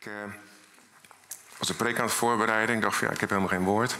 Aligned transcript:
Ik 0.00 0.06
uh, 0.06 0.14
was 1.58 1.68
een 1.68 1.76
preek 1.76 1.98
aan 1.98 2.04
het 2.04 2.14
voorbereiden. 2.14 2.74
Ik 2.74 2.82
dacht 2.82 2.96
van 2.96 3.06
ja, 3.06 3.14
ik 3.14 3.20
heb 3.20 3.28
helemaal 3.28 3.50
geen 3.50 3.64
woord. 3.64 3.96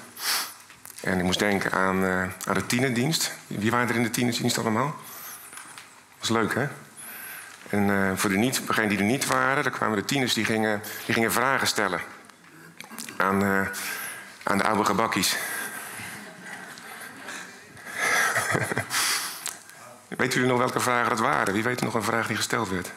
En 1.00 1.18
ik 1.18 1.24
moest 1.24 1.38
denken 1.38 1.72
aan, 1.72 2.04
aan 2.46 2.54
de 2.54 2.66
tienerdienst. 2.66 3.32
Wie 3.46 3.70
waren 3.70 3.88
er 3.88 3.94
in 3.94 4.02
de 4.02 4.10
tienerdienst 4.10 4.58
allemaal? 4.58 4.96
was 6.18 6.28
leuk, 6.28 6.54
hè? 6.54 6.68
En 7.68 7.88
uh, 7.88 8.12
voor 8.16 8.30
de 8.30 8.36
niet, 8.36 8.66
degenen 8.66 8.88
die 8.88 8.98
er 8.98 9.04
niet 9.04 9.26
waren, 9.26 9.62
dan 9.62 9.72
kwamen 9.72 9.96
de 9.96 10.04
tieners 10.04 10.34
die 10.34 10.44
gingen, 10.44 10.82
die 11.04 11.14
gingen 11.14 11.32
vragen 11.32 11.66
stellen 11.66 12.00
aan, 13.16 13.68
aan 14.42 14.58
de 14.58 14.64
oude 14.64 14.84
gebakkies. 14.84 15.36
Weet 20.18 20.32
jullie 20.32 20.48
nog 20.48 20.58
welke 20.58 20.80
vragen 20.80 21.08
dat 21.08 21.20
waren? 21.20 21.54
Wie 21.54 21.62
weet 21.62 21.80
nog 21.80 21.94
een 21.94 22.02
vraag 22.02 22.26
die 22.26 22.36
gesteld 22.36 22.68
werd? 22.68 22.90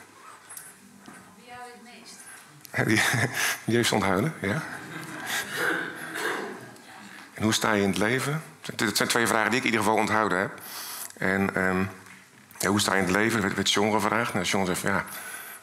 Heeft 2.74 3.92
onthouden, 4.00 4.34
ja. 4.42 4.64
En 7.34 7.44
hoe 7.44 7.54
sta 7.54 7.74
je 7.74 7.82
in 7.82 7.90
het 7.90 7.98
leven? 7.98 8.44
Dit 8.76 8.98
zijn 8.98 9.10
twee 9.10 9.28
vragen 9.28 9.50
die 9.50 9.60
ik 9.60 9.66
in 9.66 9.72
ieder 9.72 9.86
geval 9.86 10.00
onthouden 10.00 10.38
heb. 10.38 10.52
En 11.18 11.62
um, 11.62 11.90
ja, 12.58 12.70
hoe 12.70 12.80
sta 12.80 12.94
je 12.94 13.00
in 13.00 13.06
het 13.06 13.16
leven? 13.16 13.42
werd, 13.42 13.56
werd 13.56 13.72
John 13.72 13.92
gevraagd. 13.92 14.34
Nou, 14.34 14.46
John 14.46 14.66
zegt 14.66 14.82
ja, 14.82 15.06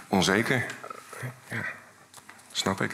onzeker. 0.09 0.67
Ja, 1.49 1.63
snap 2.53 2.81
ik. 2.81 2.91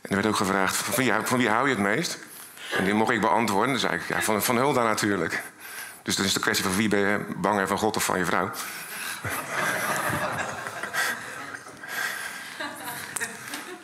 En 0.00 0.08
er 0.08 0.14
werd 0.14 0.26
ook 0.26 0.36
gevraagd, 0.36 0.76
van 0.76 0.94
wie, 0.94 1.12
van 1.24 1.38
wie 1.38 1.48
hou 1.48 1.68
je 1.68 1.74
het 1.74 1.82
meest? 1.82 2.18
En 2.76 2.84
die 2.84 2.94
mocht 2.94 3.10
ik 3.10 3.20
beantwoorden. 3.20 3.70
Dan 3.70 3.80
zei 3.80 3.94
ik, 3.94 4.08
ja, 4.08 4.22
van, 4.22 4.42
van 4.42 4.56
Hulda 4.56 4.82
natuurlijk. 4.82 5.42
Dus 6.02 6.16
dan 6.16 6.24
is 6.24 6.32
de 6.32 6.40
kwestie 6.40 6.64
van 6.64 6.76
wie 6.76 6.88
ben 6.88 6.98
je 6.98 7.24
banger 7.36 7.68
van 7.68 7.78
God 7.78 7.96
of 7.96 8.04
van 8.04 8.18
je 8.18 8.24
vrouw? 8.24 8.50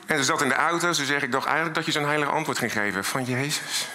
En 0.07 0.19
ze 0.19 0.25
zat 0.25 0.43
in 0.43 0.49
de 0.49 0.55
auto. 0.55 0.93
Ze 0.93 1.05
zegt, 1.05 1.23
ik 1.23 1.33
dacht 1.33 1.47
eigenlijk 1.47 1.75
dat 1.75 1.85
je 1.85 1.93
zo'n 1.93 2.05
heilig 2.05 2.29
antwoord 2.29 2.59
ging 2.59 2.73
geven. 2.73 3.05
Van 3.05 3.25
Jezus. 3.25 3.89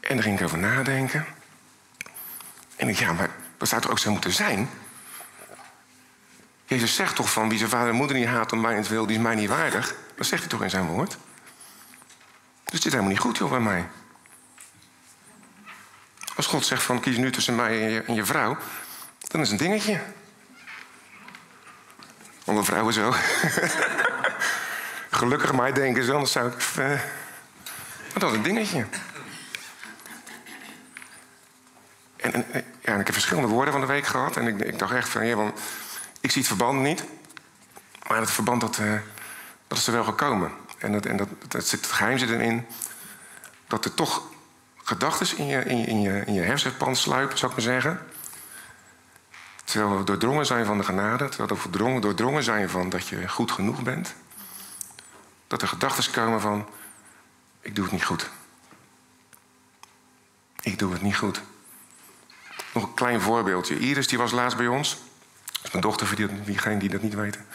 En 0.00 0.14
daar 0.14 0.22
ging 0.22 0.38
ik 0.38 0.44
over 0.44 0.58
nadenken. 0.58 1.26
En 2.76 2.88
ik 2.88 2.98
ja, 2.98 3.12
maar 3.12 3.30
dat 3.56 3.68
zou 3.68 3.80
toch 3.80 3.90
ook 3.90 3.98
zo 3.98 4.10
moeten 4.10 4.32
zijn? 4.32 4.70
Jezus 6.64 6.94
zegt 6.94 7.16
toch 7.16 7.32
van 7.32 7.48
wie 7.48 7.58
zijn 7.58 7.70
vader 7.70 7.88
en 7.88 7.94
moeder 7.94 8.16
niet 8.16 8.26
haat 8.26 8.52
om 8.52 8.60
mij 8.60 8.74
het 8.74 8.88
wil, 8.88 9.06
die 9.06 9.16
is 9.16 9.22
mij 9.22 9.34
niet 9.34 9.48
waardig. 9.48 9.94
Dat 10.16 10.26
zegt 10.26 10.42
hij 10.42 10.50
toch 10.50 10.62
in 10.62 10.70
zijn 10.70 10.86
woord? 10.86 11.10
Dus 12.64 12.72
het 12.72 12.82
zit 12.82 12.92
helemaal 12.92 13.12
niet 13.12 13.20
goed 13.20 13.38
joh 13.38 13.50
bij 13.50 13.60
mij. 13.60 13.88
Als 16.36 16.46
God 16.46 16.66
zegt 16.66 16.82
van 16.82 17.00
kies 17.00 17.16
nu 17.16 17.30
tussen 17.30 17.54
mij 17.54 17.82
en 17.82 17.90
je, 17.90 18.02
en 18.02 18.14
je 18.14 18.24
vrouw, 18.24 18.56
dan 19.28 19.40
is 19.40 19.50
het 19.50 19.60
een 19.60 19.66
dingetje. 19.66 20.00
Onder 22.46 22.64
vrouwen 22.64 22.92
zo. 22.92 23.14
Gelukkig 25.10 25.52
mij 25.52 25.72
denken 25.72 26.04
ze, 26.04 26.12
anders 26.12 26.32
zou 26.32 26.50
ik. 26.50 26.54
Uh, 26.78 26.86
maar 26.86 28.18
dat 28.18 28.30
is 28.30 28.36
een 28.36 28.42
dingetje. 28.42 28.86
En, 32.16 32.32
en, 32.32 32.64
ja, 32.80 32.92
en 32.92 33.00
ik 33.00 33.06
heb 33.06 33.12
verschillende 33.12 33.48
woorden 33.48 33.72
van 33.72 33.80
de 33.80 33.86
week 33.86 34.06
gehad. 34.06 34.36
En 34.36 34.46
ik, 34.46 34.60
ik 34.60 34.78
dacht 34.78 34.94
echt 34.94 35.08
van, 35.08 35.26
ja, 35.26 35.34
want 35.34 35.60
ik 36.20 36.30
zie 36.30 36.40
het 36.40 36.48
verband 36.48 36.80
niet. 36.80 37.04
Maar 38.08 38.20
het 38.20 38.30
verband, 38.30 38.60
dat, 38.60 38.78
uh, 38.78 38.92
dat 39.66 39.78
is 39.78 39.86
er 39.86 39.92
wel 39.92 40.04
gekomen. 40.04 40.52
En, 40.78 40.92
dat, 40.92 41.06
en 41.06 41.16
dat, 41.16 41.28
dat 41.48 41.66
zit, 41.66 41.80
het 41.80 41.92
geheim 41.92 42.18
zit 42.18 42.30
erin 42.30 42.66
dat 43.66 43.84
er 43.84 43.94
toch 43.94 44.22
gedachten 44.84 45.38
in 45.38 45.46
je, 45.46 45.64
in, 45.64 45.78
je, 45.78 45.86
in, 45.86 46.00
je, 46.00 46.22
in 46.26 46.34
je 46.34 46.42
hersenpan 46.42 46.96
sluipen, 46.96 47.38
zou 47.38 47.50
ik 47.50 47.56
maar 47.56 47.66
zeggen. 47.66 48.00
Terwijl 49.76 49.98
we 49.98 50.04
doordrongen 50.04 50.46
zijn 50.46 50.66
van 50.66 50.78
de 50.78 50.84
genade, 50.84 51.28
terwijl 51.28 51.60
we 51.62 52.00
doordrongen 52.00 52.42
zijn 52.42 52.68
van 52.70 52.88
dat 52.88 53.08
je 53.08 53.28
goed 53.28 53.50
genoeg 53.50 53.82
bent. 53.82 54.14
Dat 55.46 55.62
er 55.62 55.68
gedachten 55.68 56.12
komen 56.12 56.40
van, 56.40 56.68
ik 57.60 57.74
doe 57.74 57.84
het 57.84 57.92
niet 57.92 58.04
goed. 58.04 58.30
Ik 60.60 60.78
doe 60.78 60.92
het 60.92 61.02
niet 61.02 61.16
goed. 61.16 61.40
Nog 62.74 62.82
een 62.82 62.94
klein 62.94 63.20
voorbeeldje. 63.20 63.78
Iris 63.78 64.08
die 64.08 64.18
was 64.18 64.32
laatst 64.32 64.56
bij 64.56 64.66
ons. 64.66 64.90
Dat 65.44 65.64
is 65.64 65.70
mijn 65.70 65.82
dochter, 65.82 66.06
voor 66.06 66.16
diegenen 66.44 66.78
die 66.78 66.88
dat 66.88 67.02
niet 67.02 67.14
weten. 67.14 67.46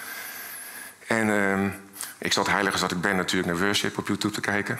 En 1.07 1.27
uh, 1.27 1.71
ik 2.17 2.33
zat 2.33 2.47
heilig 2.47 2.71
als 2.71 2.81
dat 2.81 2.91
ik 2.91 3.01
ben 3.01 3.15
natuurlijk 3.15 3.51
naar 3.51 3.61
worship 3.65 3.97
op 3.97 4.07
YouTube 4.07 4.33
te 4.33 4.41
kijken. 4.41 4.79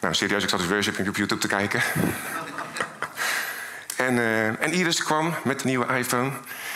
Nou, 0.00 0.14
serieus, 0.14 0.42
ik 0.42 0.48
zat 0.48 0.58
dus 0.58 0.68
worship 0.68 1.08
op 1.08 1.16
YouTube 1.16 1.40
te 1.40 1.48
kijken. 1.48 1.82
En, 4.06 4.16
uh, 4.16 4.62
en 4.62 4.72
Iris 4.72 5.02
kwam 5.02 5.34
met 5.44 5.60
de 5.60 5.66
nieuwe 5.66 5.96
iPhone. 5.96 6.30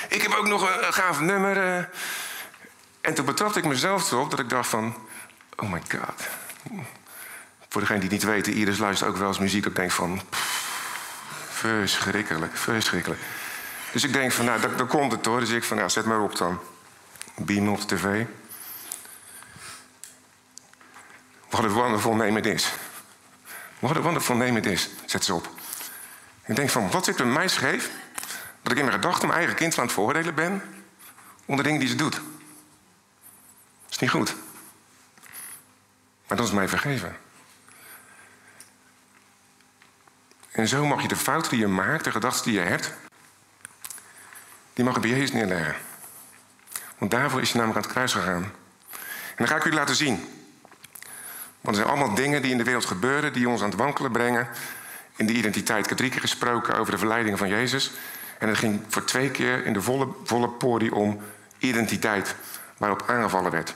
Ik 0.09 0.23
heb 0.23 0.35
ook 0.35 0.47
nog 0.47 0.63
een, 0.63 0.87
een 0.87 0.93
gaaf 0.93 1.21
nummer. 1.21 1.57
Uh. 1.57 1.85
En 3.01 3.15
toen 3.15 3.25
betrapte 3.25 3.59
ik 3.59 3.65
mezelf 3.65 4.13
erop 4.13 4.31
dat 4.31 4.39
ik 4.39 4.49
dacht 4.49 4.69
van... 4.69 4.97
Oh 5.57 5.73
my 5.73 5.83
god. 5.89 6.29
Voor 7.69 7.81
degenen 7.81 8.01
die 8.01 8.11
niet 8.11 8.23
weten, 8.23 8.53
Iris 8.53 8.79
luistert 8.79 9.11
ook 9.11 9.17
wel 9.17 9.29
eens 9.29 9.39
muziek. 9.39 9.67
Ik 9.67 9.77
denk 9.77 9.91
van... 9.91 10.21
Pff, 10.31 10.69
verschrikkelijk, 11.51 12.57
verschrikkelijk. 12.57 13.21
Dus 13.93 14.05
ik 14.05 14.13
denk 14.13 14.33
van, 14.33 14.45
nou, 14.45 14.77
dat, 14.77 14.89
komt 14.89 15.13
het 15.13 15.27
hoor. 15.27 15.41
Dus 15.41 15.51
ik 15.51 15.65
van, 15.65 15.77
nou, 15.77 15.91
zet 15.91 16.05
maar 16.05 16.21
op 16.21 16.37
dan. 16.37 16.59
Beam 17.35 17.69
op 17.69 17.81
tv. 17.81 18.25
What 21.49 21.65
a 21.65 21.69
wonderful 21.69 22.15
name 22.15 22.39
it 22.39 22.47
is. 22.47 22.73
What 23.79 23.97
a 23.97 24.01
wonderful 24.01 24.37
name 24.37 24.59
it 24.59 24.67
is. 24.67 24.91
Zet 25.07 25.25
ze 25.25 25.35
op. 25.35 25.58
Ik 26.49 26.57
denk 26.57 26.71
van, 26.71 26.91
wat 26.91 27.05
zit 27.05 27.19
er 27.19 27.27
mij 27.27 27.49
scheef? 27.49 27.91
Dat 28.63 28.73
ik 28.73 28.79
in 28.79 28.85
mijn 28.85 29.01
gedachten 29.01 29.29
mijn 29.29 29.39
eigen 29.39 29.57
kind 29.57 29.79
aan 29.79 29.85
het 29.85 29.93
veroordelen 29.93 30.35
ben... 30.35 30.63
onder 31.45 31.65
dingen 31.65 31.81
die 31.81 31.89
ze 31.89 31.95
doet. 31.95 32.15
Dat 32.15 33.91
is 33.91 33.99
niet 33.99 34.11
goed. 34.11 34.35
Maar 36.27 36.37
dat 36.37 36.47
is 36.47 36.53
mij 36.53 36.69
vergeven. 36.69 37.17
En 40.51 40.69
zo 40.69 40.87
mag 40.87 41.03
je 41.03 41.09
de 41.09 41.17
fout 41.17 41.51
die 41.51 41.59
je 41.59 41.67
maakt, 41.67 42.05
de 42.05 42.11
gedachten 42.11 42.45
die 42.45 42.61
je 42.61 42.67
hebt... 42.67 42.93
die 44.73 44.85
mag 44.85 44.95
je 44.95 45.01
bij 45.01 45.11
Jezus 45.11 45.33
neerleggen. 45.33 45.77
Want 46.99 47.11
daarvoor 47.11 47.41
is 47.41 47.53
hij 47.53 47.61
namelijk 47.61 47.79
aan 47.79 47.91
het 47.91 47.93
kruis 47.93 48.13
gegaan. 48.13 48.43
En 48.43 49.37
dan 49.37 49.47
ga 49.47 49.57
ik 49.57 49.65
u 49.65 49.73
laten 49.73 49.97
zien... 49.97 50.37
Want 51.61 51.77
er 51.77 51.83
zijn 51.83 51.97
allemaal 51.97 52.15
dingen 52.15 52.43
die 52.43 52.51
in 52.51 52.59
de 52.59 52.65
wereld 52.65 52.85
gebeuren, 52.85 53.33
die 53.33 53.49
ons 53.49 53.63
aan 53.63 53.69
het 53.69 53.79
wankelen 53.79 54.13
brengen. 54.13 54.49
In 55.19 55.27
de 55.27 55.33
identiteit. 55.33 55.83
Ik 55.83 55.89
heb 55.89 55.99
drie 55.99 56.11
keer 56.11 56.21
gesproken 56.21 56.79
over 56.79 56.93
de 56.93 56.99
verleidingen 56.99 57.39
van 57.39 57.49
Jezus. 57.49 57.91
En 58.39 58.49
het 58.49 58.59
ging 58.59 58.81
voor 58.89 59.05
twee 59.05 59.31
keer 59.31 59.65
in 59.67 59.73
de 59.73 59.83
volle, 59.83 60.09
volle 60.25 60.49
pori 60.49 60.91
om 60.91 61.21
identiteit, 61.59 62.35
waarop 62.77 63.05
aangevallen 63.07 63.51
werd. 63.51 63.75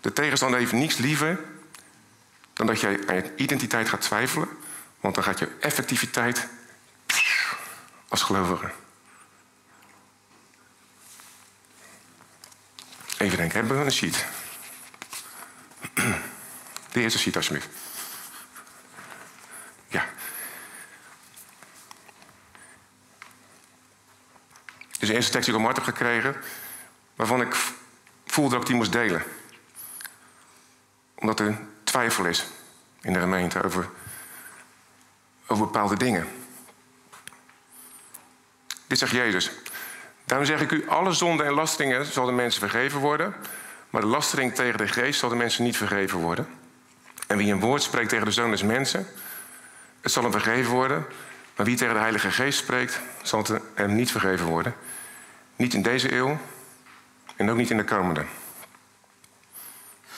De 0.00 0.12
tegenstander 0.12 0.58
heeft 0.58 0.72
niets 0.72 0.96
liever 0.96 1.38
dan 2.52 2.66
dat 2.66 2.80
jij 2.80 2.98
aan 3.06 3.14
je 3.14 3.32
identiteit 3.36 3.88
gaat 3.88 4.00
twijfelen, 4.00 4.48
want 5.00 5.14
dan 5.14 5.24
gaat 5.24 5.38
je 5.38 5.48
effectiviteit 5.60 6.48
als 8.08 8.22
gelovige. 8.22 8.70
Even 13.18 13.36
denken, 13.36 13.58
hebben 13.58 13.78
we 13.78 13.84
een 13.84 13.92
sheet? 13.92 14.26
De 16.92 17.00
eerste 17.00 17.18
sheet, 17.18 17.36
alsjeblieft. 17.36 17.68
Dus 25.08 25.16
de 25.16 25.22
eerste 25.22 25.38
tekst 25.38 25.50
die 25.50 25.68
ik 25.68 25.74
heb 25.74 25.84
gekregen, 25.84 26.36
waarvan 27.16 27.40
ik 27.40 27.56
voelde 28.26 28.50
dat 28.50 28.60
ik 28.60 28.66
die 28.66 28.76
moest 28.76 28.92
delen. 28.92 29.22
Omdat 31.14 31.40
er 31.40 31.58
twijfel 31.84 32.24
is 32.24 32.46
in 33.00 33.12
de 33.12 33.20
gemeente 33.20 33.62
over, 33.62 33.88
over 35.46 35.64
bepaalde 35.64 35.96
dingen. 35.96 36.28
Dit 38.86 38.98
zegt 38.98 39.12
Jezus. 39.12 39.50
Daarom 40.24 40.46
zeg 40.46 40.60
ik 40.60 40.70
u, 40.70 40.88
alle 40.88 41.12
zonden 41.12 41.46
en 41.46 41.52
lasteringen 41.52 42.04
zal 42.04 42.26
de 42.26 42.32
mensen 42.32 42.60
vergeven 42.60 43.00
worden. 43.00 43.34
Maar 43.90 44.00
de 44.00 44.06
lastering 44.06 44.54
tegen 44.54 44.78
de 44.78 44.88
geest 44.88 45.18
zal 45.18 45.28
de 45.28 45.36
mensen 45.36 45.64
niet 45.64 45.76
vergeven 45.76 46.18
worden. 46.18 46.48
En 47.26 47.36
wie 47.36 47.52
een 47.52 47.60
woord 47.60 47.82
spreekt 47.82 48.08
tegen 48.08 48.24
de 48.24 48.30
zoon 48.30 48.50
des 48.50 48.62
mensen, 48.62 49.06
het 50.00 50.12
zal 50.12 50.22
hem 50.22 50.32
vergeven 50.32 50.72
worden. 50.72 51.06
Maar 51.56 51.66
wie 51.66 51.76
tegen 51.76 51.94
de 51.94 52.00
Heilige 52.00 52.30
Geest 52.30 52.58
spreekt, 52.58 53.00
zal 53.22 53.38
het 53.38 53.60
hem 53.74 53.94
niet 53.94 54.10
vergeven 54.10 54.46
worden. 54.46 54.74
Niet 55.58 55.74
in 55.74 55.82
deze 55.82 56.12
eeuw 56.12 56.38
en 57.36 57.50
ook 57.50 57.56
niet 57.56 57.70
in 57.70 57.76
de 57.76 57.84
komende. 57.84 58.24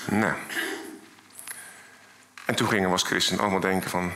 Nou. 0.09 0.35
En 2.45 2.55
toen 2.55 2.69
gingen 2.69 2.85
we 2.85 2.93
als 2.93 3.03
christen 3.03 3.39
allemaal 3.39 3.61
denken 3.61 3.91
van... 3.91 4.13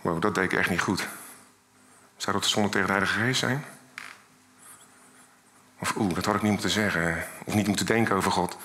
Wow, 0.00 0.22
dat 0.22 0.34
deed 0.34 0.44
ik 0.44 0.58
echt 0.58 0.70
niet 0.70 0.80
goed. 0.80 1.08
Zou 2.16 2.32
dat 2.32 2.42
de 2.42 2.48
zonde 2.48 2.68
tegen 2.68 2.86
de 2.86 2.92
Heilige 2.92 3.18
Geest 3.18 3.40
zijn? 3.40 3.64
Of 5.78 5.96
oeh, 5.96 6.14
dat 6.14 6.24
had 6.24 6.34
ik 6.34 6.42
niet 6.42 6.52
moeten 6.52 6.70
zeggen. 6.70 7.26
Of 7.44 7.54
niet 7.54 7.66
moeten 7.66 7.86
denken 7.86 8.16
over 8.16 8.32
God. 8.32 8.56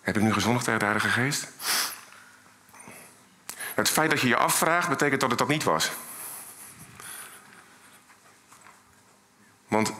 Heb 0.00 0.16
ik 0.16 0.22
nu 0.22 0.32
gezondigd 0.32 0.64
tegen 0.64 0.78
de 0.78 0.86
Heilige 0.86 1.08
Geest? 1.08 1.48
Het 3.74 3.88
feit 3.88 4.10
dat 4.10 4.20
je 4.20 4.28
je 4.28 4.36
afvraagt, 4.36 4.88
betekent 4.88 5.20
dat 5.20 5.30
het 5.30 5.38
dat 5.38 5.48
niet 5.48 5.62
was. 5.62 5.90
Want 9.68 9.92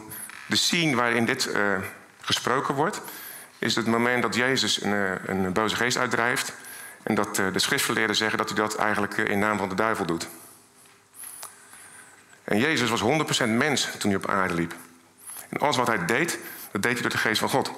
de 0.53 0.59
scene 0.59 0.95
waarin 0.95 1.25
dit 1.25 1.45
uh, 1.45 1.77
gesproken 2.21 2.75
wordt, 2.75 3.01
is 3.59 3.75
het 3.75 3.85
moment 3.85 4.21
dat 4.21 4.35
Jezus 4.35 4.81
een, 4.81 4.93
eh, 4.93 5.11
een 5.25 5.53
boze 5.53 5.75
geest 5.75 5.97
uitdrijft. 5.97 6.53
En 7.03 7.15
dat 7.15 7.35
de 7.35 7.59
schriftverleerden 7.59 8.15
zeggen 8.15 8.37
dat 8.37 8.49
hij 8.49 8.57
dat 8.57 8.75
eigenlijk 8.75 9.17
in 9.17 9.39
naam 9.39 9.57
van 9.57 9.69
de 9.69 9.75
duivel 9.75 10.05
doet. 10.05 10.27
En 12.43 12.57
Jezus 12.57 12.89
was 12.89 13.01
100% 13.01 13.57
mens 13.57 13.89
toen 13.97 14.11
hij 14.11 14.19
op 14.19 14.29
aarde 14.29 14.53
liep. 14.53 14.75
En 15.49 15.59
alles 15.59 15.77
wat 15.77 15.87
hij 15.87 16.05
deed, 16.05 16.39
dat 16.71 16.81
deed 16.81 16.93
hij 16.93 17.01
door 17.01 17.11
de 17.11 17.17
geest 17.17 17.39
van 17.39 17.49
God. 17.49 17.71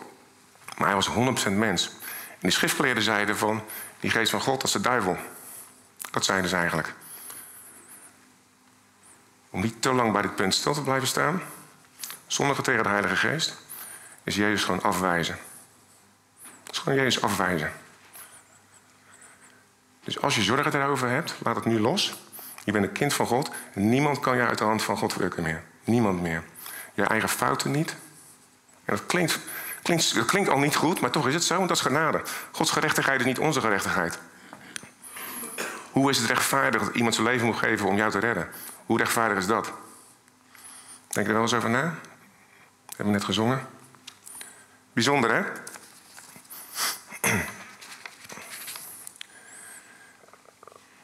Maar 0.77 0.87
hij 0.87 0.95
was 0.95 1.09
100% 1.47 1.51
mens. 1.51 1.87
En 2.29 2.39
die 2.39 2.51
schriftgeleerden 2.51 3.03
zeiden 3.03 3.37
van, 3.37 3.63
die 3.99 4.09
geest 4.09 4.31
van 4.31 4.41
God, 4.41 4.55
dat 4.55 4.63
is 4.63 4.71
de 4.71 4.81
duivel. 4.81 5.17
Dat 6.11 6.25
zeiden 6.25 6.49
ze 6.49 6.55
eigenlijk. 6.55 6.93
Om 9.49 9.61
niet 9.61 9.81
te 9.81 9.93
lang 9.93 10.11
bij 10.11 10.21
dit 10.21 10.35
punt 10.35 10.53
stil 10.53 10.73
te 10.73 10.81
blijven 10.81 11.07
staan, 11.07 11.41
zonder 12.27 12.63
tegen 12.63 12.83
de 12.83 12.89
Heilige 12.89 13.15
Geest, 13.15 13.57
is 14.23 14.35
Jezus 14.35 14.63
gewoon 14.63 14.81
afwijzen. 14.81 15.37
Dat 16.63 16.73
is 16.73 16.79
gewoon 16.79 16.97
Jezus 16.97 17.21
afwijzen. 17.21 17.71
Dus 20.03 20.21
als 20.21 20.35
je 20.35 20.41
zorgen 20.41 20.71
daarover 20.71 21.09
hebt, 21.09 21.35
laat 21.43 21.55
het 21.55 21.65
nu 21.65 21.79
los. 21.79 22.15
Je 22.63 22.71
bent 22.71 22.85
een 22.85 22.91
kind 22.91 23.13
van 23.13 23.25
God. 23.25 23.51
Niemand 23.73 24.19
kan 24.19 24.37
je 24.37 24.45
uit 24.45 24.57
de 24.57 24.63
hand 24.63 24.83
van 24.83 24.97
God 24.97 25.13
rukken 25.13 25.43
meer. 25.43 25.63
Niemand 25.83 26.21
meer. 26.21 26.43
Je 26.93 27.03
eigen 27.03 27.29
fouten 27.29 27.71
niet. 27.71 27.95
En 28.85 28.95
dat 28.95 29.05
klinkt, 29.05 29.39
klinkt, 29.81 30.25
klinkt 30.25 30.49
al 30.49 30.59
niet 30.59 30.75
goed, 30.75 30.99
maar 30.99 31.09
toch 31.09 31.27
is 31.27 31.33
het 31.33 31.43
zo, 31.43 31.55
want 31.55 31.67
dat 31.67 31.77
is 31.77 31.83
genade. 31.83 32.21
Gods 32.51 32.71
gerechtigheid 32.71 33.19
is 33.19 33.25
niet 33.25 33.39
onze 33.39 33.61
gerechtigheid. 33.61 34.19
Hoe 35.91 36.09
is 36.09 36.17
het 36.17 36.27
rechtvaardig 36.27 36.83
dat 36.83 36.95
iemand 36.95 37.15
zijn 37.15 37.27
leven 37.27 37.45
moet 37.45 37.57
geven 37.57 37.87
om 37.87 37.95
jou 37.95 38.11
te 38.11 38.19
redden? 38.19 38.49
Hoe 38.85 38.97
rechtvaardig 38.97 39.37
is 39.37 39.47
dat? 39.47 39.71
Denk 41.07 41.27
er 41.27 41.33
wel 41.33 41.41
eens 41.41 41.53
over 41.53 41.69
na? 41.69 41.95
Hebben 42.95 43.13
net 43.13 43.23
gezongen. 43.23 43.67
Bijzonder, 44.93 45.33
hè? 45.35 45.43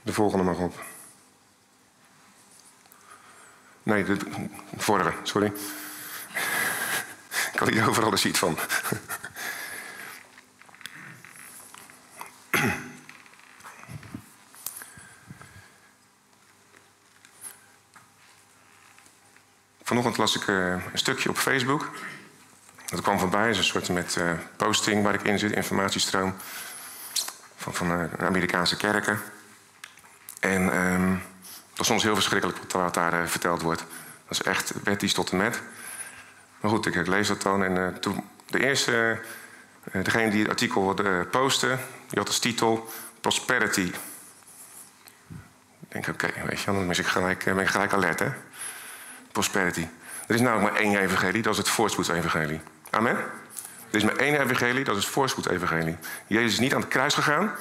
De 0.02 0.14
volgende 0.14 0.44
mag 0.44 0.58
op. 0.58 0.84
Nee, 3.84 4.04
de, 4.04 4.18
vorige, 4.78 5.14
sorry. 5.24 5.54
Ik 7.54 7.60
had 7.60 7.70
hier 7.70 7.88
overal 7.88 8.10
de 8.10 8.18
sheet 8.18 8.38
van. 8.38 8.58
Las 20.18 20.36
ik 20.36 20.48
uh, 20.48 20.70
een 20.72 20.82
stukje 20.94 21.30
op 21.30 21.38
Facebook. 21.38 21.90
Dat 22.86 23.02
kwam 23.02 23.20
voorbij, 23.20 23.50
is 23.50 23.58
een 23.58 23.64
soort 23.64 23.90
met 23.90 24.16
uh, 24.16 24.32
posting 24.56 25.04
waar 25.04 25.14
ik 25.14 25.24
in 25.24 25.40
zit, 25.40 25.52
informatiestroom 25.52 26.36
van, 27.56 27.74
van 27.74 27.92
uh, 27.92 28.26
Amerikaanse 28.26 28.78
kerken. 28.78 29.20
En 30.40 30.78
um, 30.78 31.22
dat 31.70 31.80
is 31.80 31.86
soms 31.86 32.04
heel 32.04 32.14
verschrikkelijk 32.14 32.58
wat 32.72 32.94
daar 32.94 33.28
verteld 33.28 33.62
wordt. 33.62 33.80
Dat 34.28 34.40
is 34.40 34.42
echt 34.42 34.74
wettisch 34.84 35.14
tot 35.14 35.32
en 35.32 35.38
met. 35.38 35.62
Maar 36.60 36.72
goed, 36.72 36.86
ik, 36.86 37.08
lees 37.08 37.28
dat 37.28 37.42
dan. 37.42 37.64
En 37.64 38.00
toen 38.00 38.30
de 38.46 38.66
eerste, 38.66 39.20
degene 39.92 40.30
die 40.30 40.42
het 40.42 40.50
artikel 40.50 40.84
wilde 40.84 41.26
posten, 41.26 41.80
die 42.08 42.20
had 42.20 42.28
als 42.28 42.40
titel 42.40 42.90
Prosperity. 43.22 43.92
Ik 45.80 45.88
denk, 45.88 46.08
oké, 46.08 46.26
okay, 46.26 46.46
weet 46.46 46.60
je, 46.60 46.66
dan 46.66 46.88
ben 46.88 46.98
ik 46.98 47.06
gelijk, 47.06 47.44
ben 47.44 47.60
ik 47.60 47.68
gelijk 47.68 47.94
alert, 47.94 48.20
hè? 48.20 48.32
prosperity. 49.32 49.88
Er 50.28 50.36
is 50.36 50.42
namelijk 50.42 50.72
maar 50.72 50.82
één 50.82 51.00
evangelie, 51.00 51.42
dat 51.42 51.52
is 51.52 51.58
het 51.58 51.70
voorspoedsevangelie. 51.70 52.62
Amen? 52.90 53.16
Er 53.90 53.98
is 53.98 54.04
maar 54.04 54.16
één 54.16 54.42
evangelie, 54.42 54.84
dat 54.84 54.96
is 54.96 55.04
het 55.04 55.14
voorspoedsevangelie. 55.14 55.98
Jezus 56.28 56.52
is 56.52 56.60
niet 56.60 56.74
aan 56.74 56.82
het 56.82 56.90
kruis 56.90 57.14
gegaan 57.14 57.56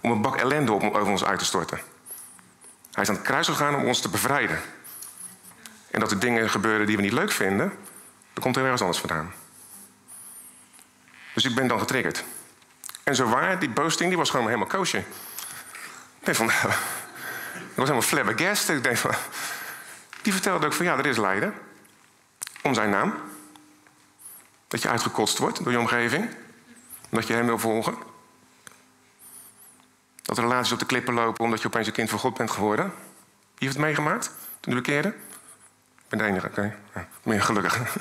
om 0.00 0.10
een 0.10 0.22
bak 0.22 0.36
ellende 0.36 0.72
over 0.72 1.06
ons 1.06 1.24
uit 1.24 1.38
te 1.38 1.44
storten. 1.44 1.80
Hij 2.92 3.02
is 3.02 3.08
aan 3.08 3.14
het 3.14 3.24
kruis 3.24 3.46
gegaan 3.46 3.74
om 3.74 3.84
ons 3.84 4.00
te 4.00 4.08
bevrijden. 4.08 4.60
En 5.90 6.00
dat 6.00 6.10
er 6.10 6.18
dingen 6.18 6.50
gebeuren 6.50 6.86
die 6.86 6.96
we 6.96 7.02
niet 7.02 7.12
leuk 7.12 7.32
vinden, 7.32 7.72
dan 8.32 8.42
komt 8.42 8.56
er 8.56 8.62
ergens 8.62 8.80
anders 8.80 9.00
vandaan. 9.00 9.32
Dus 11.34 11.44
ik 11.44 11.54
ben 11.54 11.66
dan 11.66 11.78
getriggerd. 11.78 12.24
En 13.02 13.14
zo 13.14 13.28
waar, 13.28 13.58
die 13.58 13.70
boasting 13.70 14.08
die 14.08 14.18
was 14.18 14.30
gewoon 14.30 14.46
helemaal 14.46 14.66
koosje. 14.66 14.98
Ik 14.98 16.24
denk 16.24 16.36
van, 16.36 16.46
ik 17.70 17.74
was 17.74 17.88
helemaal 17.88 18.02
flabbergasted. 18.02 18.76
Ik 18.76 18.82
denk 18.82 18.96
van, 18.96 19.14
die 20.22 20.32
vertelde 20.32 20.66
ook 20.66 20.72
van 20.72 20.84
ja, 20.84 20.98
er 20.98 21.06
is 21.06 21.16
lijden. 21.16 21.54
Om 22.62 22.74
zijn 22.74 22.90
naam. 22.90 23.14
Dat 24.68 24.82
je 24.82 24.88
uitgekotst 24.88 25.38
wordt 25.38 25.64
door 25.64 25.72
je 25.72 25.78
omgeving. 25.78 26.28
Omdat 27.10 27.26
je 27.26 27.34
hem 27.34 27.46
wil 27.46 27.58
volgen. 27.58 27.94
Dat 30.22 30.38
relaties 30.38 30.72
op 30.72 30.78
de 30.78 30.86
klippen 30.86 31.14
lopen 31.14 31.44
omdat 31.44 31.60
je 31.60 31.66
opeens 31.66 31.86
een 31.86 31.92
kind 31.92 32.10
van 32.10 32.18
God 32.18 32.36
bent 32.36 32.50
geworden. 32.50 32.84
Wie 32.84 33.70
heeft 33.70 33.74
het 33.74 33.84
meegemaakt 33.84 34.30
toen 34.60 34.72
u 34.72 34.76
bekeerde? 34.76 35.08
Ik 35.08 36.08
ben 36.08 36.18
de 36.18 36.24
enige, 36.24 36.46
oké. 36.46 36.76
Je 37.22 37.40
gelukkig. 37.40 37.78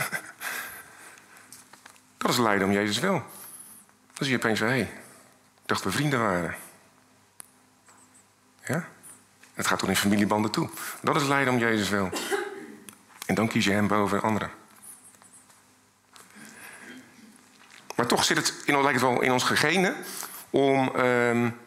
dat 2.17 2.31
is 2.31 2.37
lijden 2.37 2.67
om 2.67 2.73
Jezus 2.73 2.99
wil. 2.99 3.11
Dan 3.11 4.25
zie 4.25 4.29
je 4.29 4.37
opeens 4.37 4.59
hé, 4.59 4.67
hey, 4.67 4.81
ik 5.61 5.65
dacht 5.65 5.83
we 5.83 5.91
vrienden 5.91 6.19
waren. 6.19 6.55
Ja? 8.65 8.87
Het 9.53 9.67
gaat 9.67 9.79
toch 9.79 9.89
in 9.89 9.95
familiebanden 9.95 10.51
toe. 10.51 10.69
Dat 11.01 11.15
is 11.15 11.27
lijden 11.27 11.53
om 11.53 11.59
Jezus 11.59 11.89
wil. 11.89 12.09
En 13.31 13.37
dan 13.37 13.47
kies 13.47 13.65
je 13.65 13.71
hem 13.71 13.87
boven 13.87 14.21
anderen. 14.21 14.51
Maar 17.95 18.05
toch 18.05 18.23
zit 18.23 18.37
het, 18.37 18.53
in, 18.65 18.81
lijkt 18.81 19.01
het 19.01 19.21
in 19.21 19.31
ons 19.31 19.43
gegenen 19.43 19.95
om, 20.49 20.95
um, 20.95 21.57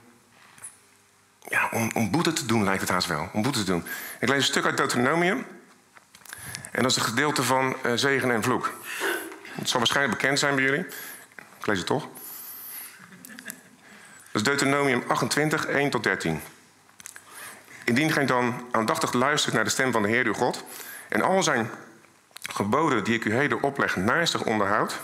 ja, 1.48 1.68
om, 1.72 1.90
om 1.94 2.10
boete 2.10 2.32
te 2.32 2.46
doen, 2.46 2.64
lijkt 2.64 2.80
het 2.80 2.90
haast 2.90 3.06
wel. 3.06 3.28
Om 3.32 3.42
boete 3.42 3.58
te 3.58 3.64
doen. 3.64 3.84
Ik 4.20 4.28
lees 4.28 4.36
een 4.36 4.42
stuk 4.42 4.64
uit 4.64 4.76
Deuteronomium. 4.76 5.46
En 6.70 6.82
dat 6.82 6.90
is 6.90 6.96
een 6.96 7.02
gedeelte 7.02 7.42
van 7.42 7.76
uh, 7.86 7.92
zegen 7.94 8.30
en 8.30 8.42
vloek. 8.42 8.72
Het 9.52 9.68
zal 9.68 9.78
waarschijnlijk 9.78 10.18
bekend 10.18 10.38
zijn 10.38 10.54
bij 10.54 10.64
jullie. 10.64 10.86
Ik 11.58 11.66
lees 11.66 11.78
het 11.78 11.86
toch. 11.86 12.08
Dat 14.32 14.32
is 14.32 14.42
Deuteronomium 14.42 15.04
28, 15.06 15.66
1 15.66 15.90
tot 15.90 16.02
13. 16.02 16.40
Indien 17.84 18.12
gij 18.12 18.26
dan 18.26 18.68
aandachtig 18.70 19.12
luistert 19.12 19.54
naar 19.54 19.64
de 19.64 19.70
stem 19.70 19.92
van 19.92 20.02
de 20.02 20.08
Heer 20.08 20.24
uw 20.26 20.34
God 20.34 20.64
en 21.14 21.22
al 21.22 21.42
zijn 21.42 21.70
geboden 22.50 23.04
die 23.04 23.14
ik 23.14 23.24
u 23.24 23.34
heden 23.34 23.62
opleg 23.62 23.96
naastig 23.96 24.42
onderhoudt, 24.42 25.00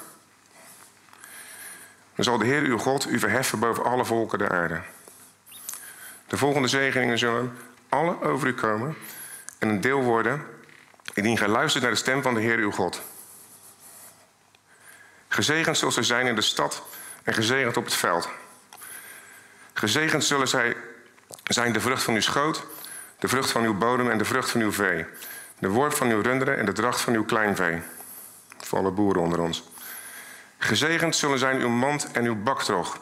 dan 2.14 2.24
zal 2.24 2.38
de 2.38 2.44
Heer 2.44 2.62
uw 2.62 2.78
God 2.78 3.08
u 3.08 3.18
verheffen 3.18 3.58
boven 3.58 3.84
alle 3.84 4.04
volken 4.04 4.38
der 4.38 4.50
aarde. 4.50 4.80
De 6.26 6.36
volgende 6.36 6.68
zegeningen 6.68 7.18
zullen 7.18 7.58
alle 7.88 8.22
over 8.22 8.48
u 8.48 8.54
komen 8.54 8.96
en 9.58 9.68
een 9.68 9.80
deel 9.80 10.02
worden 10.02 10.46
indien 11.14 11.38
gij 11.38 11.48
luistert 11.48 11.82
naar 11.82 11.92
de 11.92 11.98
stem 11.98 12.22
van 12.22 12.34
de 12.34 12.40
Heer 12.40 12.58
uw 12.58 12.70
God. 12.70 13.02
Gezegend 15.28 15.78
zullen 15.78 15.94
zij 15.94 16.02
zijn 16.02 16.26
in 16.26 16.34
de 16.34 16.40
stad 16.40 16.82
en 17.22 17.34
gezegend 17.34 17.76
op 17.76 17.84
het 17.84 17.94
veld. 17.94 18.28
Gezegend 19.72 20.24
zullen 20.24 20.48
zij 20.48 20.76
zijn 21.44 21.72
de 21.72 21.80
vrucht 21.80 22.02
van 22.02 22.14
uw 22.14 22.20
schoot, 22.20 22.66
de 23.18 23.28
vrucht 23.28 23.50
van 23.50 23.64
uw 23.64 23.74
bodem 23.74 24.10
en 24.10 24.18
de 24.18 24.24
vrucht 24.24 24.50
van 24.50 24.60
uw 24.60 24.72
vee. 24.72 25.06
De 25.60 25.68
worp 25.68 25.92
van 25.92 26.10
uw 26.10 26.20
runderen 26.20 26.58
en 26.58 26.64
de 26.64 26.72
dracht 26.72 27.00
van 27.00 27.14
uw 27.14 27.24
kleinvee. 27.24 27.82
Voor 28.58 28.78
alle 28.78 28.90
boeren 28.90 29.22
onder 29.22 29.40
ons. 29.40 29.70
Gezegend 30.58 31.16
zullen 31.16 31.38
zijn 31.38 31.60
uw 31.60 31.68
mand 31.68 32.10
en 32.12 32.24
uw 32.24 32.42
baktrog. 32.42 32.98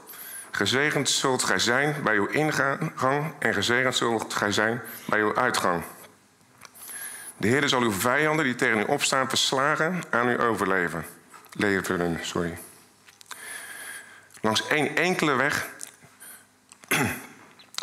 Gezegend 0.50 1.10
zult 1.10 1.42
gij 1.42 1.58
zijn 1.58 2.02
bij 2.02 2.14
uw 2.14 2.26
ingang 2.26 2.92
en 3.38 3.54
gezegend 3.54 3.96
zult 3.96 4.34
gij 4.34 4.52
zijn 4.52 4.82
bij 5.04 5.20
uw 5.20 5.36
uitgang. 5.36 5.82
De 7.36 7.48
Heer 7.48 7.68
zal 7.68 7.82
uw 7.82 7.92
vijanden 7.92 8.44
die 8.44 8.54
tegen 8.54 8.80
u 8.80 8.84
opstaan 8.84 9.28
verslagen 9.28 10.02
aan 10.10 10.28
u 10.28 10.42
overleven. 10.42 11.04
Leveren, 11.52 12.18
sorry. 12.22 12.58
Langs 14.40 14.66
één 14.66 14.96
enkele 14.96 15.34
weg 15.34 15.66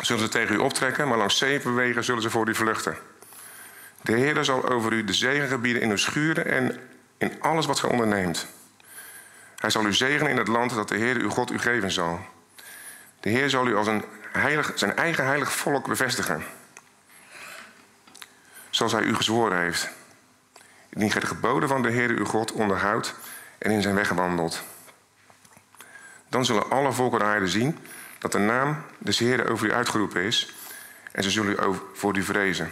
zullen 0.06 0.22
ze 0.22 0.28
tegen 0.28 0.54
u 0.54 0.58
optrekken, 0.58 1.08
maar 1.08 1.18
langs 1.18 1.38
zeven 1.38 1.74
wegen 1.74 2.04
zullen 2.04 2.22
ze 2.22 2.30
voor 2.30 2.48
u 2.48 2.54
vluchten. 2.54 2.96
De 4.02 4.12
Heer 4.12 4.44
zal 4.44 4.68
over 4.68 4.92
u 4.92 5.04
de 5.04 5.12
zegen 5.12 5.48
gebieden 5.48 5.82
in 5.82 5.90
uw 5.90 5.96
schuren 5.96 6.46
en 6.46 6.80
in 7.18 7.42
alles 7.42 7.66
wat 7.66 7.80
gij 7.80 7.90
onderneemt. 7.90 8.46
Hij 9.56 9.70
zal 9.70 9.86
u 9.86 9.94
zegenen 9.94 10.30
in 10.30 10.36
het 10.36 10.48
land 10.48 10.74
dat 10.74 10.88
de 10.88 10.96
Heer 10.96 11.16
uw 11.16 11.30
God 11.30 11.50
u 11.50 11.58
geven 11.58 11.90
zal. 11.90 12.20
De 13.20 13.30
Heer 13.30 13.50
zal 13.50 13.66
u 13.66 13.76
als 13.76 13.86
een 13.86 14.04
heilig, 14.32 14.72
zijn 14.74 14.96
eigen 14.96 15.24
heilig 15.24 15.52
volk 15.52 15.86
bevestigen. 15.86 16.44
Zoals 18.70 18.92
hij 18.92 19.02
u 19.02 19.14
gezworen 19.14 19.60
heeft. 19.60 19.88
Indien 20.88 21.10
gij 21.10 21.20
de 21.20 21.26
geboden 21.26 21.68
van 21.68 21.82
de 21.82 21.90
Heer 21.90 22.10
uw 22.10 22.24
God 22.24 22.52
onderhoudt 22.52 23.14
en 23.58 23.70
in 23.70 23.82
zijn 23.82 23.94
weg 23.94 24.08
wandelt. 24.08 24.62
Dan 26.28 26.44
zullen 26.44 26.70
alle 26.70 26.92
volken 26.92 27.22
aarde 27.22 27.48
zien 27.48 27.78
dat 28.18 28.32
de 28.32 28.38
naam 28.38 28.82
des 28.98 29.18
Heeren 29.18 29.48
over 29.48 29.66
u 29.66 29.72
uitgeroepen 29.72 30.22
is 30.22 30.54
en 31.12 31.22
ze 31.22 31.30
zullen 31.30 31.52
u 31.52 31.76
voor 31.94 32.16
u 32.16 32.22
vrezen. 32.22 32.70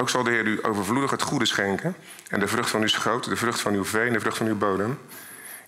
Ook 0.00 0.08
zal 0.08 0.22
de 0.22 0.30
Heer 0.30 0.46
u 0.46 0.58
overvloedig 0.62 1.10
het 1.10 1.22
goede 1.22 1.46
schenken 1.46 1.96
en 2.28 2.40
de 2.40 2.48
vrucht 2.48 2.70
van 2.70 2.80
uw 2.80 2.86
schoot, 2.86 3.24
de 3.24 3.36
vrucht 3.36 3.60
van 3.60 3.74
uw 3.74 3.84
vee 3.84 4.06
en 4.06 4.12
de 4.12 4.20
vrucht 4.20 4.36
van 4.36 4.46
uw 4.46 4.56
bodem, 4.56 4.98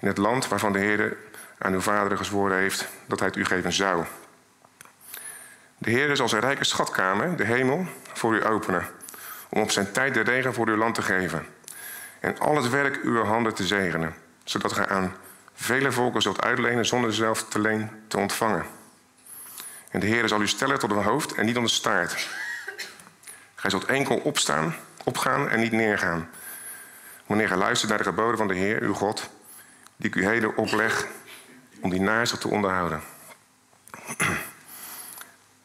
in 0.00 0.08
het 0.08 0.18
land 0.18 0.48
waarvan 0.48 0.72
de 0.72 0.78
Heer 0.78 1.16
aan 1.58 1.72
uw 1.72 1.80
vaderen 1.80 2.18
gezworen 2.18 2.56
heeft 2.56 2.88
dat 3.06 3.18
hij 3.18 3.28
het 3.28 3.36
u 3.36 3.44
geven 3.44 3.72
zou. 3.72 4.04
De 5.78 5.90
Heer 5.90 6.16
zal 6.16 6.28
zijn 6.28 6.42
rijke 6.42 6.64
schatkamer, 6.64 7.36
de 7.36 7.44
hemel, 7.44 7.86
voor 8.12 8.34
u 8.34 8.44
openen, 8.44 8.86
om 9.48 9.62
op 9.62 9.70
zijn 9.70 9.92
tijd 9.92 10.14
de 10.14 10.20
regen 10.20 10.54
voor 10.54 10.68
uw 10.68 10.76
land 10.76 10.94
te 10.94 11.02
geven 11.02 11.46
en 12.20 12.38
al 12.38 12.56
het 12.56 12.70
werk 12.70 12.98
uw 13.02 13.24
handen 13.24 13.54
te 13.54 13.66
zegenen, 13.66 14.14
zodat 14.44 14.72
gij 14.72 14.88
aan 14.88 15.16
vele 15.54 15.92
volken 15.92 16.22
zult 16.22 16.42
uitlenen 16.42 16.86
zonder 16.86 17.14
zelf 17.14 17.44
te 17.48 17.60
leen 17.60 17.90
te 18.08 18.18
ontvangen. 18.18 18.64
En 19.90 20.00
de 20.00 20.06
Heer 20.06 20.28
zal 20.28 20.40
u 20.40 20.48
stellen 20.48 20.78
tot 20.78 20.90
een 20.90 21.02
hoofd 21.02 21.34
en 21.34 21.46
niet 21.46 21.56
om 21.56 21.64
de 21.64 21.70
staart. 21.70 22.28
Gij 23.62 23.70
zult 23.70 23.84
enkel 23.84 24.16
opstaan, 24.16 24.74
opgaan 25.04 25.48
en 25.48 25.60
niet 25.60 25.72
neergaan. 25.72 26.28
Wanneer 27.26 27.48
gij 27.48 27.56
luistert 27.56 27.88
naar 27.88 27.98
de 27.98 28.04
geboden 28.04 28.36
van 28.36 28.48
de 28.48 28.54
Heer, 28.54 28.82
uw 28.82 28.94
God, 28.94 29.28
die 29.96 30.08
ik 30.08 30.14
u 30.14 30.26
heden 30.26 30.56
opleg 30.56 31.06
om 31.80 31.90
die 31.90 32.00
naast 32.00 32.40
te 32.40 32.48
onderhouden. 32.48 33.02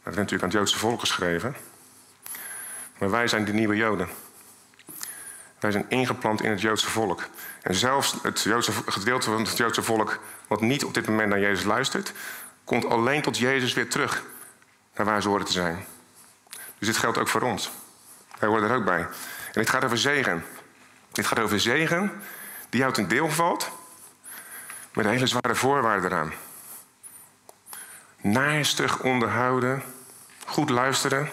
Dat 0.03 0.15
werd 0.15 0.15
natuurlijk 0.15 0.43
aan 0.43 0.49
het 0.49 0.57
Joodse 0.57 0.77
volk 0.77 0.99
geschreven. 0.99 1.55
Maar 2.97 3.09
wij 3.09 3.27
zijn 3.27 3.45
de 3.45 3.53
nieuwe 3.53 3.75
Joden. 3.75 4.09
Wij 5.59 5.71
zijn 5.71 5.85
ingeplant 5.89 6.41
in 6.41 6.49
het 6.49 6.61
Joodse 6.61 6.89
volk. 6.89 7.23
En 7.61 7.75
zelfs 7.75 8.15
het 8.21 8.41
Joodse, 8.41 8.71
gedeelte 8.85 9.29
van 9.29 9.43
het 9.43 9.57
Joodse 9.57 9.83
volk, 9.83 10.19
wat 10.47 10.61
niet 10.61 10.83
op 10.83 10.93
dit 10.93 11.07
moment 11.07 11.29
naar 11.29 11.39
Jezus 11.39 11.65
luistert, 11.65 12.13
komt 12.63 12.85
alleen 12.85 13.21
tot 13.21 13.37
Jezus 13.37 13.73
weer 13.73 13.89
terug 13.89 14.23
naar 14.95 15.05
waar 15.05 15.21
ze 15.21 15.27
horen 15.27 15.45
te 15.45 15.51
zijn. 15.51 15.85
Dus 16.77 16.87
dit 16.87 16.97
geldt 16.97 17.17
ook 17.17 17.27
voor 17.27 17.41
ons. 17.41 17.71
Wij 18.39 18.49
horen 18.49 18.69
er 18.69 18.75
ook 18.75 18.85
bij. 18.85 18.99
En 18.99 19.53
dit 19.53 19.69
gaat 19.69 19.83
over 19.83 19.97
zegen. 19.97 20.45
Dit 21.11 21.25
gaat 21.25 21.39
over 21.39 21.59
zegen 21.59 22.21
die 22.69 22.79
jou 22.79 22.93
ten 22.93 23.07
deel 23.07 23.29
valt, 23.29 23.71
met 24.93 25.05
een 25.05 25.11
hele 25.11 25.27
zware 25.27 25.55
voorwaarden 25.55 26.11
eraan. 26.11 26.33
Naastig 28.21 28.99
onderhouden, 28.99 29.83
goed 30.45 30.69
luisteren, 30.69 31.31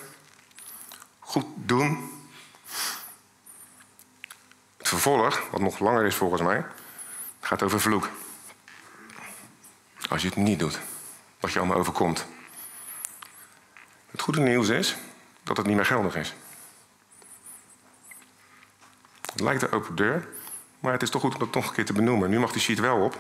goed 1.19 1.47
doen. 1.57 2.13
Het 4.77 4.89
vervolg, 4.89 5.43
wat 5.51 5.61
nog 5.61 5.79
langer 5.79 6.05
is 6.05 6.15
volgens 6.15 6.43
mij, 6.43 6.67
gaat 7.41 7.63
over 7.63 7.81
vloek. 7.81 8.09
Als 10.09 10.23
je 10.23 10.29
het 10.29 10.37
niet 10.37 10.59
doet, 10.59 10.81
wat 11.41 11.53
je 11.53 11.59
allemaal 11.59 11.79
overkomt. 11.79 12.27
Het 14.11 14.21
goede 14.21 14.41
nieuws 14.41 14.69
is 14.69 14.97
dat 15.43 15.57
het 15.57 15.67
niet 15.67 15.77
meer 15.77 15.87
geldig 15.87 16.17
is. 16.17 16.35
Het 19.35 19.43
lijkt 19.43 19.63
een 19.63 19.73
open 19.73 19.95
deur, 19.95 20.29
maar 20.81 20.93
het 20.93 21.03
is 21.03 21.11
toch 21.11 21.21
goed 21.21 21.33
om 21.33 21.39
dat 21.39 21.55
nog 21.55 21.69
een 21.69 21.75
keer 21.75 21.85
te 21.85 21.93
benoemen. 21.93 22.31
Nu 22.31 22.39
mag 22.39 22.53
die 22.53 22.61
sheet 22.61 22.79
wel 22.79 22.99
op. 22.99 23.19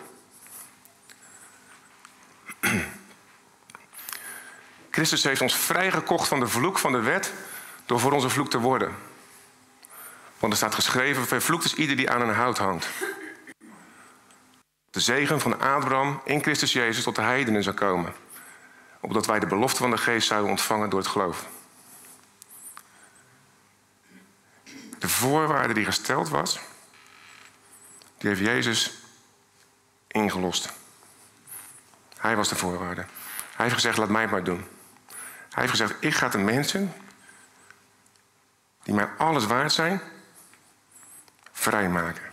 Christus 4.90 5.24
heeft 5.24 5.40
ons 5.40 5.56
vrijgekocht 5.56 6.28
van 6.28 6.40
de 6.40 6.48
vloek 6.48 6.78
van 6.78 6.92
de 6.92 7.00
wet 7.00 7.32
door 7.86 8.00
voor 8.00 8.12
onze 8.12 8.28
vloek 8.28 8.50
te 8.50 8.58
worden. 8.58 8.94
Want 10.38 10.52
er 10.52 10.58
staat 10.58 10.74
geschreven: 10.74 11.26
vervloekt 11.26 11.64
is 11.64 11.74
ieder 11.74 11.96
die 11.96 12.10
aan 12.10 12.20
een 12.20 12.34
hout 12.34 12.58
hangt. 12.58 12.88
De 14.90 15.00
zegen 15.00 15.40
van 15.40 15.60
Abraham 15.60 16.20
in 16.24 16.42
Christus 16.42 16.72
Jezus 16.72 17.04
tot 17.04 17.16
de 17.16 17.22
heidenen 17.22 17.62
zou 17.62 17.76
komen. 17.76 18.12
Opdat 19.00 19.26
wij 19.26 19.38
de 19.38 19.46
belofte 19.46 19.78
van 19.78 19.90
de 19.90 19.98
geest 19.98 20.26
zouden 20.26 20.50
ontvangen 20.50 20.90
door 20.90 20.98
het 20.98 21.08
geloof. 21.08 21.46
De 25.04 25.10
voorwaarde 25.10 25.74
die 25.74 25.84
gesteld 25.84 26.28
was, 26.28 26.60
die 28.18 28.28
heeft 28.28 28.40
Jezus 28.40 28.98
ingelost. 30.06 30.72
Hij 32.18 32.36
was 32.36 32.48
de 32.48 32.56
voorwaarde. 32.56 33.04
Hij 33.54 33.64
heeft 33.64 33.74
gezegd, 33.74 33.96
laat 33.96 34.08
mij 34.08 34.22
het 34.22 34.30
maar 34.30 34.44
doen. 34.44 34.66
Hij 35.50 35.62
heeft 35.62 35.70
gezegd, 35.70 35.94
ik 36.00 36.14
ga 36.14 36.28
de 36.28 36.38
mensen 36.38 36.92
die 38.82 38.94
mij 38.94 39.08
alles 39.18 39.46
waard 39.46 39.72
zijn, 39.72 40.00
vrijmaken. 41.52 42.30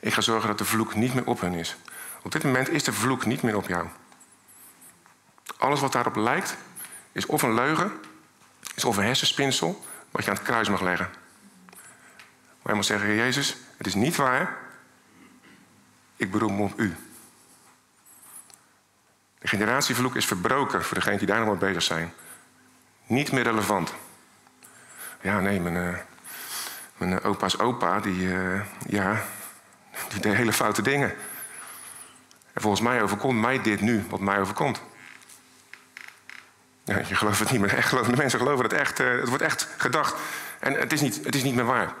Ik 0.00 0.14
ga 0.14 0.20
zorgen 0.20 0.48
dat 0.48 0.58
de 0.58 0.64
vloek 0.64 0.94
niet 0.94 1.14
meer 1.14 1.26
op 1.26 1.40
hen 1.40 1.54
is. 1.54 1.76
Op 2.22 2.32
dit 2.32 2.44
moment 2.44 2.68
is 2.68 2.84
de 2.84 2.92
vloek 2.92 3.26
niet 3.26 3.42
meer 3.42 3.56
op 3.56 3.68
jou. 3.68 3.88
Alles 5.56 5.80
wat 5.80 5.92
daarop 5.92 6.16
lijkt, 6.16 6.56
is 7.12 7.26
of 7.26 7.42
een 7.42 7.54
leugen, 7.54 7.92
is 8.74 8.84
of 8.84 8.96
een 8.96 9.04
hersenspinsel, 9.04 9.84
wat 10.10 10.24
je 10.24 10.30
aan 10.30 10.36
het 10.36 10.46
kruis 10.46 10.68
mag 10.68 10.80
leggen. 10.80 11.22
Maar 12.64 12.72
je 12.72 12.78
moet 12.78 12.88
zeggen, 12.88 13.14
Jezus, 13.14 13.56
het 13.76 13.86
is 13.86 13.94
niet 13.94 14.16
waar. 14.16 14.56
Ik 16.16 16.30
beroep 16.30 16.50
me 16.50 16.62
op 16.62 16.78
u. 16.78 16.96
De 19.38 19.48
generatievloek 19.48 20.16
is 20.16 20.26
verbroken 20.26 20.84
voor 20.84 20.94
degenen 20.94 21.18
die 21.18 21.26
daar 21.26 21.38
nog 21.38 21.48
mee 21.48 21.56
bezig 21.56 21.82
zijn. 21.82 22.12
Niet 23.06 23.32
meer 23.32 23.42
relevant. 23.42 23.94
Ja, 25.20 25.40
nee, 25.40 25.60
mijn, 25.60 25.74
uh, 25.74 25.98
mijn 26.96 27.22
opa's 27.22 27.58
opa, 27.58 28.00
die, 28.00 28.22
uh, 28.22 28.60
ja, 28.86 29.22
die 30.10 30.20
deed 30.20 30.34
hele 30.34 30.52
foute 30.52 30.82
dingen. 30.82 31.10
En 32.52 32.60
volgens 32.60 32.82
mij 32.82 33.02
overkomt 33.02 33.40
mij 33.40 33.62
dit 33.62 33.80
nu, 33.80 34.04
wat 34.08 34.20
mij 34.20 34.40
overkomt. 34.40 34.80
Ja, 36.84 36.98
je 36.98 37.14
gelooft 37.14 37.38
het 37.38 37.50
niet 37.50 37.60
meer. 37.60 37.74
Echt, 37.74 37.90
de 37.90 38.16
mensen 38.16 38.38
geloven 38.38 38.64
het 38.64 38.72
echt. 38.72 38.98
Het 38.98 39.28
wordt 39.28 39.42
echt 39.42 39.68
gedacht. 39.76 40.14
En 40.60 40.72
het 40.72 40.92
is, 40.92 41.00
niet, 41.00 41.24
het 41.24 41.34
is 41.34 41.42
niet 41.42 41.54
meer 41.54 41.64
waar. 41.64 41.94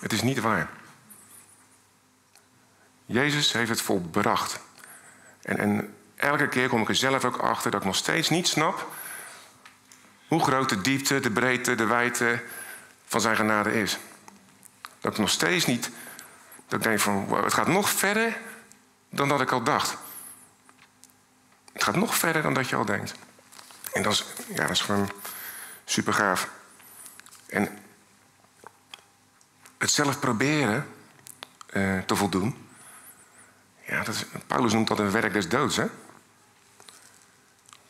Het 0.00 0.12
is 0.12 0.22
niet 0.22 0.40
waar. 0.40 0.68
Jezus 3.06 3.52
heeft 3.52 3.70
het 3.70 3.82
volbracht. 3.82 4.60
En, 5.42 5.58
en 5.58 5.94
elke 6.16 6.48
keer 6.48 6.68
kom 6.68 6.82
ik 6.82 6.88
er 6.88 6.94
zelf 6.94 7.24
ook 7.24 7.36
achter 7.36 7.70
dat 7.70 7.80
ik 7.80 7.86
nog 7.86 7.96
steeds 7.96 8.28
niet 8.28 8.48
snap 8.48 8.88
hoe 10.28 10.42
groot 10.42 10.68
de 10.68 10.80
diepte, 10.80 11.20
de 11.20 11.30
breedte, 11.30 11.74
de 11.74 11.86
wijdte 11.86 12.42
van 13.06 13.20
zijn 13.20 13.36
genade 13.36 13.80
is. 13.80 13.98
Dat 15.00 15.12
ik 15.12 15.18
nog 15.18 15.30
steeds 15.30 15.66
niet, 15.66 15.90
dat 16.66 16.78
ik 16.78 16.82
denk 16.82 17.00
van, 17.00 17.44
het 17.44 17.54
gaat 17.54 17.68
nog 17.68 17.90
verder 17.90 18.36
dan 19.08 19.28
dat 19.28 19.40
ik 19.40 19.52
al 19.52 19.62
dacht. 19.62 19.96
Het 21.72 21.84
gaat 21.84 21.96
nog 21.96 22.14
verder 22.14 22.42
dan 22.42 22.54
dat 22.54 22.68
je 22.68 22.76
al 22.76 22.84
denkt. 22.84 23.14
En 23.92 24.02
dat 24.02 24.12
is, 24.12 24.24
ja, 24.48 24.62
dat 24.62 24.70
is 24.70 24.80
gewoon 24.80 25.10
super 25.84 26.12
gaaf. 26.12 26.48
En 27.46 27.78
het 29.80 29.90
zelf 29.90 30.18
proberen 30.18 30.86
uh, 31.72 31.98
te 31.98 32.16
voldoen, 32.16 32.68
ja, 33.86 34.02
dat 34.04 34.14
is, 34.14 34.24
Paulus 34.46 34.72
noemt 34.72 34.88
dat 34.88 34.98
een 34.98 35.10
werk 35.10 35.32
des 35.32 35.48
doods. 35.48 35.76
Hè? 35.76 35.86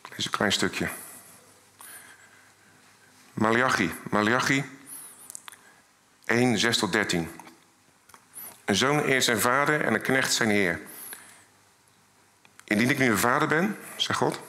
Lees 0.09 0.25
een 0.25 0.31
klein 0.31 0.51
stukje. 0.51 0.89
Malachi, 3.33 3.93
Malachi 4.09 4.63
1, 6.25 6.57
6 6.57 6.77
tot 6.77 6.91
13. 6.91 7.31
Een 8.65 8.75
zoon 8.75 8.99
eert 8.99 9.23
zijn 9.23 9.39
vader 9.39 9.85
en 9.85 9.93
een 9.93 10.01
knecht 10.01 10.33
zijn 10.33 10.49
heer. 10.49 10.79
Indien 12.63 12.89
ik 12.89 12.97
nu 12.97 13.09
een 13.09 13.17
vader 13.17 13.47
ben, 13.47 13.77
zegt 13.95 14.19
God, 14.19 14.39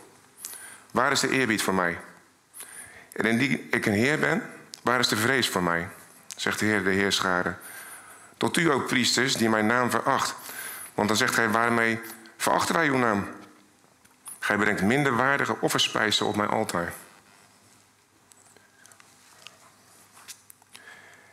waar 0.91 1.13
is 1.13 1.21
de 1.21 1.31
eerbied 1.31 1.63
voor 1.63 1.75
mij? 1.75 1.99
En 3.13 3.25
indien 3.25 3.69
ik 3.71 3.87
een 3.87 3.93
heer 3.93 4.19
ben, 4.19 4.51
waar 4.83 5.01
is 5.01 5.09
de 5.09 5.17
vrees 5.17 5.49
voor 5.49 5.63
mij? 5.63 5.89
Zegt 6.43 6.59
de 6.59 6.65
Heer 6.65 6.85
de 6.85 6.91
Heerschade. 6.91 7.55
Tot 8.37 8.57
u 8.57 8.71
ook, 8.71 8.87
priesters, 8.87 9.37
die 9.37 9.49
mijn 9.49 9.67
naam 9.67 9.91
veracht. 9.91 10.35
Want 10.95 11.09
dan 11.09 11.17
zegt 11.17 11.35
gij, 11.35 11.51
waarmee 11.51 12.01
verachten 12.37 12.75
wij 12.75 12.87
uw 12.87 12.97
naam? 12.97 13.29
Gij 14.39 14.57
brengt 14.57 14.83
minderwaardige 14.83 15.57
offerspijzen 15.61 16.27
op 16.27 16.37
mijn 16.37 16.49
altaar. 16.49 16.93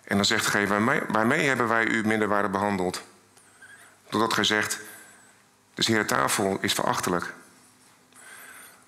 En 0.04 0.16
dan 0.16 0.26
zegt 0.26 0.46
gij, 0.46 0.68
waarmee, 0.68 1.02
waarmee 1.08 1.48
hebben 1.48 1.68
wij 1.68 1.86
u 1.86 2.06
minderwaardig 2.06 2.52
behandeld? 2.52 3.04
Doordat 4.10 4.34
gij 4.34 4.44
zegt, 4.44 4.80
de 5.74 5.84
Heer 5.86 6.06
tafel 6.06 6.58
is 6.62 6.74
verachtelijk. 6.74 7.34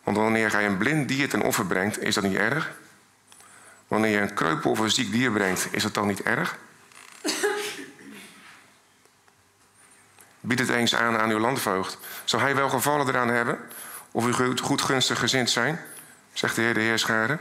Want 0.04 0.18
wanneer 0.18 0.50
gij 0.50 0.66
een 0.66 0.78
blind 0.78 1.08
dier 1.08 1.30
ten 1.30 1.42
offer 1.42 1.66
brengt, 1.66 2.00
is 2.00 2.16
dat 2.16 2.24
niet 2.24 2.38
erg? 2.38 2.72
Wanneer 3.92 4.12
je 4.12 4.20
een 4.20 4.34
kreupel 4.34 4.72
of 4.72 4.80
een 4.80 4.92
ziek 4.92 5.12
dier 5.12 5.32
brengt, 5.32 5.68
is 5.72 5.84
dat 5.84 5.94
dan 5.94 6.08
niet 6.08 6.22
erg? 6.22 6.58
Bied 10.40 10.60
het 10.60 10.70
eens 10.70 10.96
aan 10.96 11.18
aan 11.18 11.30
uw 11.30 11.40
landvoogd. 11.40 11.98
Zou 12.24 12.42
hij 12.42 12.56
wel 12.56 12.70
gevallen 12.70 13.08
eraan 13.08 13.28
hebben? 13.28 13.60
Of 14.12 14.28
u 14.28 14.56
goed 14.58 14.82
gunstig 14.82 15.20
gezind 15.20 15.50
zijn? 15.50 15.80
Zegt 16.34 16.56
de 16.56 16.62
Heer 16.62 16.74
de 16.74 16.80
Heerschade. 16.80 17.38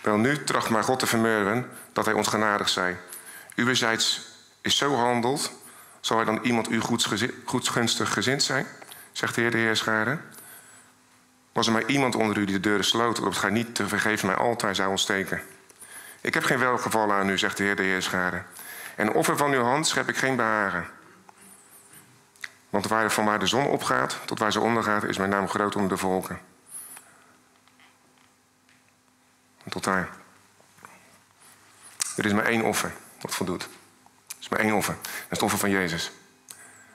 Wel 0.00 0.16
nu 0.16 0.44
tracht 0.44 0.70
maar 0.70 0.84
God 0.84 0.98
te 0.98 1.06
vermurwen 1.06 1.70
dat 1.92 2.04
hij 2.04 2.14
ons 2.14 2.28
genadig 2.28 2.68
zij. 2.68 2.96
Uwerzijds 3.54 4.20
is 4.60 4.76
zo 4.76 4.94
handeld, 4.94 5.52
zal 6.00 6.16
hij 6.16 6.26
dan 6.26 6.38
iemand 6.42 6.70
u 6.70 6.80
goedsgunstig 7.44 8.12
gezind 8.12 8.42
zijn? 8.42 8.66
Zegt 9.12 9.34
de 9.34 9.40
Heer 9.40 9.50
de 9.50 9.58
Heerschade. 9.58 10.18
Was 11.52 11.66
er 11.66 11.72
maar 11.72 11.86
iemand 11.86 12.14
onder 12.14 12.38
u 12.38 12.44
die 12.44 12.54
de 12.54 12.60
deuren 12.60 12.84
sloot, 12.84 13.18
opdat 13.18 13.36
gij 13.36 13.50
niet 13.50 13.74
te 13.74 13.88
vergeven 13.88 14.26
mij 14.26 14.36
altijd 14.36 14.76
zou 14.76 14.90
ontsteken. 14.90 15.42
Ik 16.20 16.34
heb 16.34 16.44
geen 16.44 16.58
welgevallen 16.58 17.16
aan 17.16 17.28
u, 17.28 17.38
zegt 17.38 17.56
de 17.56 17.62
Heer 17.62 17.76
de 17.76 17.82
Heerscharen. 17.82 18.46
En 18.96 19.12
offer 19.12 19.36
van 19.36 19.52
uw 19.52 19.62
hand 19.62 19.86
schep 19.86 20.08
ik 20.08 20.16
geen 20.16 20.36
behagen. 20.36 20.86
Want 22.70 22.86
waar, 22.86 23.12
van 23.12 23.24
waar 23.24 23.38
de 23.38 23.46
zon 23.46 23.66
opgaat 23.66 24.18
tot 24.24 24.38
waar 24.38 24.52
ze 24.52 24.60
ondergaat, 24.60 25.04
is 25.04 25.18
mijn 25.18 25.30
naam 25.30 25.48
groot 25.48 25.74
onder 25.74 25.90
de 25.90 25.96
volken. 25.96 26.40
Tot 29.68 29.84
daar. 29.84 30.08
Er 32.16 32.24
is 32.24 32.32
maar 32.32 32.44
één 32.44 32.62
offer 32.62 32.92
dat 33.18 33.34
voldoet. 33.34 33.62
Er 33.62 34.36
is 34.40 34.48
maar 34.48 34.58
één 34.58 34.72
offer. 34.72 34.94
Dat 34.94 35.12
is 35.12 35.28
het 35.28 35.42
offer 35.42 35.58
van 35.58 35.70
Jezus. 35.70 36.10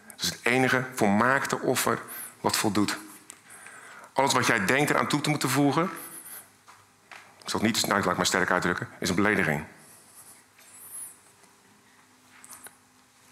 Dat 0.10 0.22
is 0.22 0.30
het 0.30 0.40
enige 0.44 0.86
volmaakte 0.94 1.60
offer 1.60 2.02
wat 2.42 2.56
voldoet. 2.56 2.98
Alles 4.16 4.34
wat 4.34 4.48
jij 4.48 4.66
denkt 4.66 4.90
eraan 4.90 5.08
toe 5.08 5.22
te 5.22 5.30
moeten 5.30 5.50
voegen, 5.50 5.90
ik 7.44 7.50
zal 7.50 7.60
het 7.60 7.62
niet, 7.62 7.88
nou, 7.88 8.00
laat 8.00 8.12
ik 8.12 8.18
maar 8.18 8.26
sterk 8.26 8.52
uitdrukken, 8.52 8.90
is 9.00 9.10
een 9.10 9.16
belediging. 9.16 9.66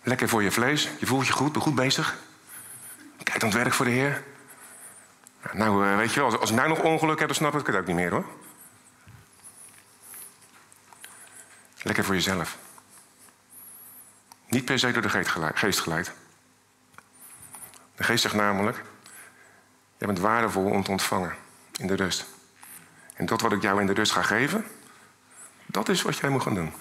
Lekker 0.02 0.30
voor 0.30 0.44
je 0.44 0.52
vlees, 0.52 0.90
je 1.00 1.06
voelt 1.06 1.28
je 1.28 1.34
goed, 1.34 1.52
ben 1.52 1.62
goed 1.62 1.76
bezig. 1.76 2.18
Kijk 3.24 3.40
dan 3.40 3.50
het 3.50 3.58
werk 3.58 3.74
voor 3.74 3.86
de 3.86 3.92
Heer. 3.92 4.24
Nou, 5.52 5.88
eh, 5.88 5.96
weet 5.98 6.14
je 6.14 6.20
wel, 6.20 6.40
als 6.40 6.50
ik 6.50 6.56
nou 6.56 6.70
nog 6.70 6.80
ongeluk 6.80 7.20
heb, 7.20 7.28
dan 7.28 7.38
snap 7.38 7.56
ik 7.56 7.68
het 7.68 7.76
ook 7.76 7.86
niet 7.86 7.96
meer 7.96 8.12
hoor. 8.12 8.26
Lekker 11.82 12.04
voor 12.04 12.14
jezelf. 12.14 12.58
Niet 14.48 14.66
per 14.66 14.80
se 14.80 14.92
door 14.92 15.02
de 15.02 15.10
geest 15.54 15.80
geleid. 15.80 16.12
De 17.96 18.04
geest 18.04 18.22
zegt 18.22 18.36
namelijk: 18.36 18.84
Je 20.04 20.10
bent 20.10 20.22
waardevol 20.22 20.66
om 20.66 20.84
te 20.84 20.92
ontvangen 20.92 21.36
in 21.80 21.88
de 21.88 21.96
rust. 21.96 22.26
En 23.14 23.26
dat 23.26 23.42
wat 23.42 23.52
ik 23.52 23.62
jou 23.62 23.80
in 23.82 23.88
de 23.88 23.94
rust 23.94 24.12
ga 24.12 24.22
geven, 24.22 24.66
dat 25.66 25.90
is 25.90 26.02
wat 26.02 26.18
jij 26.18 26.30
moet 26.30 26.42
gaan 26.42 26.56
doen. 26.56 26.74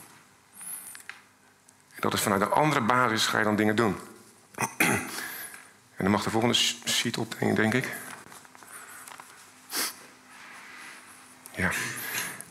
En 1.91 2.01
dat 2.01 2.13
is 2.13 2.21
vanuit 2.21 2.41
een 2.41 2.51
andere 2.51 2.81
basis 2.81 3.27
ga 3.27 3.39
je 3.39 3.45
dan 3.45 3.57
dingen 3.57 3.77
doen. 3.77 3.97
En 5.97 6.09
dan 6.09 6.11
mag 6.11 6.23
de 6.23 6.31
volgende 6.31 6.55
sheet 6.55 7.19
op, 7.19 7.37
denk 7.39 7.75
ik. 7.75 7.93
Ja. 11.55 11.69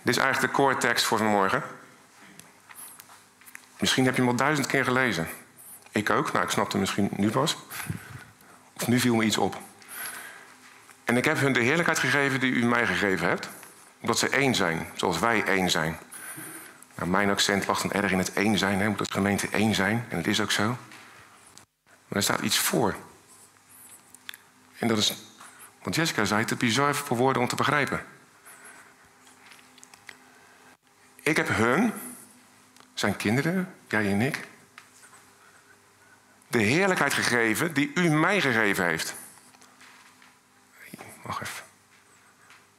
Dit 0.01 0.15
is 0.15 0.17
eigenlijk 0.17 0.53
de 0.53 0.61
core 0.61 0.99
voor 0.99 1.17
vanmorgen. 1.17 1.63
Misschien 3.79 4.05
heb 4.05 4.15
je 4.15 4.21
hem 4.21 4.29
al 4.29 4.35
duizend 4.35 4.67
keer 4.67 4.83
gelezen. 4.83 5.27
Ik 5.91 6.09
ook. 6.09 6.31
Nou, 6.31 6.45
ik 6.45 6.51
snapte 6.51 6.77
misschien 6.77 7.09
nu 7.15 7.29
pas. 7.29 7.57
Of 8.73 8.87
nu 8.87 8.99
viel 8.99 9.15
me 9.15 9.23
iets 9.23 9.37
op. 9.37 9.69
En 11.11 11.17
ik 11.17 11.25
heb 11.25 11.39
hun 11.39 11.53
de 11.53 11.59
heerlijkheid 11.59 11.99
gegeven 11.99 12.39
die 12.39 12.51
u 12.51 12.65
mij 12.65 12.85
gegeven 12.87 13.27
hebt. 13.27 13.49
Omdat 13.99 14.19
ze 14.19 14.29
één 14.29 14.55
zijn, 14.55 14.87
zoals 14.93 15.19
wij 15.19 15.43
één 15.43 15.69
zijn. 15.69 15.97
Nou, 16.95 17.09
mijn 17.09 17.29
accent 17.29 17.67
lag 17.67 17.81
dan 17.81 17.91
erg 17.91 18.11
in 18.11 18.17
het 18.17 18.33
één 18.33 18.57
zijn. 18.57 18.79
Hè? 18.79 18.89
Moet 18.89 18.99
het 18.99 19.11
gemeente 19.11 19.47
één 19.47 19.75
zijn. 19.75 20.05
En 20.09 20.17
het 20.17 20.27
is 20.27 20.41
ook 20.41 20.51
zo. 20.51 20.67
Maar 22.07 22.17
er 22.17 22.23
staat 22.23 22.39
iets 22.39 22.57
voor. 22.57 22.95
En 24.77 24.87
dat 24.87 24.97
is, 24.97 25.17
want 25.81 25.95
Jessica 25.95 26.25
zei, 26.25 26.45
te 26.45 26.55
bizar 26.55 26.95
voor 26.95 27.17
woorden 27.17 27.41
om 27.41 27.47
te 27.47 27.55
begrijpen. 27.55 28.05
Ik 31.21 31.37
heb 31.37 31.47
hun, 31.47 31.93
zijn 32.93 33.15
kinderen, 33.15 33.75
jij 33.87 34.11
en 34.11 34.21
ik, 34.21 34.47
de 36.47 36.61
heerlijkheid 36.61 37.13
gegeven 37.13 37.73
die 37.73 37.91
u 37.95 38.09
mij 38.09 38.41
gegeven 38.41 38.85
heeft. 38.85 39.15
Wacht 41.21 41.41
even. 41.41 41.63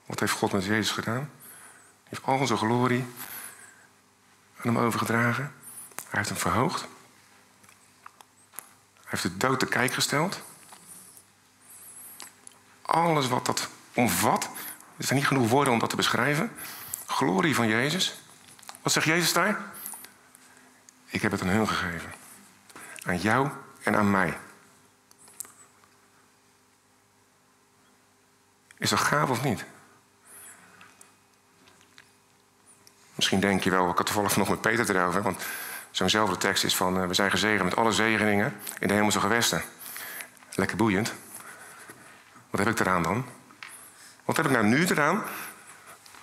Wat 0.07 0.12
heeft 0.23 0.38
God 0.38 0.52
met 0.52 0.64
Jezus 0.64 0.91
gedaan? 0.91 1.14
Hij 1.14 1.25
heeft 2.05 2.25
al 2.25 2.38
onze 2.38 2.57
glorie 2.57 3.07
aan 4.57 4.75
hem 4.75 4.79
overgedragen. 4.79 5.55
Hij 5.95 6.19
heeft 6.19 6.29
hem 6.29 6.38
verhoogd. 6.38 6.81
Hij 8.95 9.05
heeft 9.05 9.23
de 9.23 9.37
dood 9.37 9.59
te 9.61 9.67
kijk 9.67 9.93
gesteld. 9.93 10.41
Alles 12.83 13.29
wat 13.29 13.47
dat 13.47 13.68
omvat. 13.94 14.44
Er 14.97 15.05
zijn 15.05 15.18
niet 15.18 15.29
genoeg 15.29 15.49
woorden 15.49 15.73
om 15.73 15.79
dat 15.79 15.90
te 15.90 15.97
beschrijven. 15.97 16.53
Glorie 17.07 17.55
van 17.55 17.68
Jezus. 17.68 18.20
Wat 18.83 18.92
zegt 18.92 19.07
Jezus 19.07 19.33
daar? 19.33 19.61
Ik 21.07 21.23
heb 21.23 21.31
het 21.31 21.42
aan 21.42 21.49
hun 21.49 21.68
gegeven. 21.68 22.12
Aan 23.03 23.18
jou 23.18 23.49
en 23.83 23.97
aan 23.97 24.11
mij. 24.11 24.38
Is 28.79 28.90
dat 28.90 28.99
gaaf 28.99 29.31
of 29.31 29.42
niet? 29.42 29.64
Misschien 33.23 33.41
denk 33.49 33.65
je 33.65 33.71
wel, 33.71 33.91
ik 33.91 33.97
had 33.97 34.07
toevallig 34.07 34.37
nog 34.37 34.49
met 34.49 34.61
Peter 34.61 34.97
erover, 34.97 35.23
want 35.23 35.43
zo'nzelfde 35.91 36.37
tekst 36.37 36.65
is 36.65 36.77
van, 36.77 37.01
uh, 37.01 37.07
we 37.07 37.15
zijn 37.15 37.31
gezegend 37.31 37.63
met 37.63 37.77
alle 37.77 37.93
zegeningen 37.93 38.57
in 38.79 38.89
de 38.89 38.95
hemelse 38.95 39.21
gewesten. 39.21 39.63
Lekker 40.55 40.77
boeiend. 40.77 41.13
Wat 42.51 42.61
heb 42.61 42.69
ik 42.69 42.81
eraan 42.81 43.03
dan? 43.03 43.25
Wat 44.25 44.37
heb 44.37 44.47
ik 44.47 44.53
nou 44.53 44.65
nu 44.65 44.87
eraan 44.87 45.23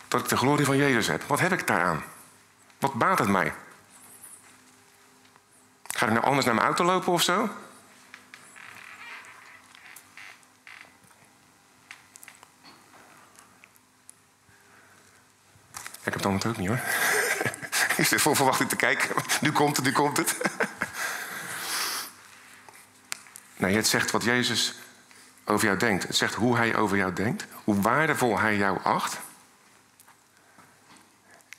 dat 0.08 0.22
ik 0.22 0.30
de 0.30 0.38
glorie 0.38 0.66
van 0.66 0.78
Jezus 0.78 1.08
heb? 1.08 1.24
Wat 1.24 1.40
heb 1.40 1.52
ik 1.52 1.68
daaraan? 1.68 2.04
Wat 2.80 2.94
baat 2.94 3.20
het 3.20 3.28
mij? 3.28 3.54
Ga 5.88 6.06
ik 6.06 6.12
nou 6.12 6.26
anders 6.26 6.46
naar 6.46 6.56
mijn 6.56 6.68
auto 6.68 6.84
lopen 6.84 7.14
of 7.14 7.22
zo? 7.22 7.50
Ik 16.00 16.06
heb 16.06 16.14
het 16.14 16.26
ook 16.26 16.58
niet 16.58 16.68
hoor. 16.68 16.80
Ik 17.98 18.06
zit 18.06 18.22
vol 18.22 18.36
verwachting 18.36 18.70
te 18.70 18.76
kijken. 18.76 19.16
Nu 19.42 19.52
komt 19.52 19.76
het, 19.76 19.86
nu 19.86 19.92
komt 19.92 20.18
het. 20.18 20.38
Nee, 23.56 23.76
het 23.76 23.88
zegt 23.88 24.12
wat 24.12 24.24
Jezus 24.24 24.76
over 25.46 25.66
jou 25.66 25.78
denkt. 25.78 26.04
Het 26.04 26.16
zegt 26.16 26.34
hoe 26.34 26.58
hij 26.58 26.76
over 26.76 26.98
jou 26.98 27.14
denkt. 27.14 27.46
Hoe 27.64 27.82
waardevol 27.82 28.40
hij 28.40 28.58
jou 28.58 28.80
acht. 28.84 29.20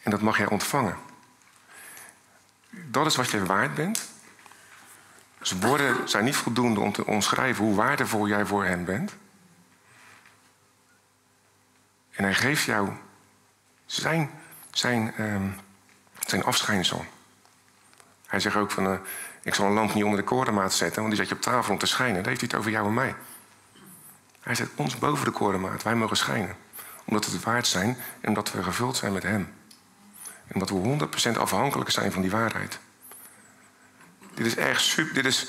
En 0.02 0.10
dat 0.10 0.20
mag 0.20 0.36
jij 0.36 0.46
ontvangen. 0.46 0.96
Dat 2.70 3.06
is 3.06 3.16
wat 3.16 3.30
je 3.30 3.44
waard 3.44 3.74
bent. 3.74 4.08
Dus 5.38 5.52
woorden 5.52 6.08
zijn 6.08 6.24
niet 6.24 6.36
voldoende 6.36 6.80
om 6.80 6.92
te 6.92 7.06
omschrijven 7.06 7.64
hoe 7.64 7.74
waardevol 7.74 8.28
jij 8.28 8.46
voor 8.46 8.64
hem 8.64 8.84
bent. 8.84 9.12
En 12.10 12.24
hij 12.24 12.34
geeft 12.34 12.64
jou 12.64 12.90
zijn, 13.90 14.30
zijn, 14.70 15.14
um, 15.18 15.56
zijn 16.26 16.44
afschijnsel. 16.44 17.04
Hij 18.26 18.40
zegt 18.40 18.56
ook 18.56 18.70
van, 18.70 18.86
uh, 18.86 18.98
ik 19.42 19.54
zal 19.54 19.66
een 19.66 19.72
lamp 19.72 19.94
niet 19.94 20.04
onder 20.04 20.18
de 20.18 20.24
korenmaat 20.24 20.74
zetten, 20.74 21.02
want 21.02 21.08
die 21.08 21.16
zet 21.16 21.28
je 21.28 21.34
op 21.34 21.40
tafel 21.40 21.72
om 21.72 21.78
te 21.78 21.86
schijnen. 21.86 22.14
Dan 22.14 22.28
heeft 22.28 22.40
hij 22.40 22.48
het 22.50 22.58
over 22.58 22.70
jou 22.70 22.86
en 22.86 22.94
mij. 22.94 23.14
Hij 24.40 24.54
zet 24.54 24.68
ons 24.74 24.98
boven 24.98 25.24
de 25.24 25.30
korenmaat. 25.30 25.82
Wij 25.82 25.94
mogen 25.94 26.16
schijnen. 26.16 26.56
Omdat 27.04 27.26
we 27.26 27.32
het 27.32 27.42
waard 27.42 27.66
zijn 27.66 27.96
en 28.20 28.28
omdat 28.28 28.52
we 28.52 28.62
gevuld 28.62 28.96
zijn 28.96 29.12
met 29.12 29.22
hem. 29.22 29.52
En 30.46 30.54
omdat 30.54 30.70
we 30.70 31.08
100% 31.34 31.38
afhankelijk 31.38 31.90
zijn 31.90 32.12
van 32.12 32.22
die 32.22 32.30
waarheid. 32.30 32.78
Dit 34.34 34.46
is 34.46 34.56
echt 34.56 34.82
super. 34.82 35.14
Dit 35.14 35.26
is, 35.26 35.46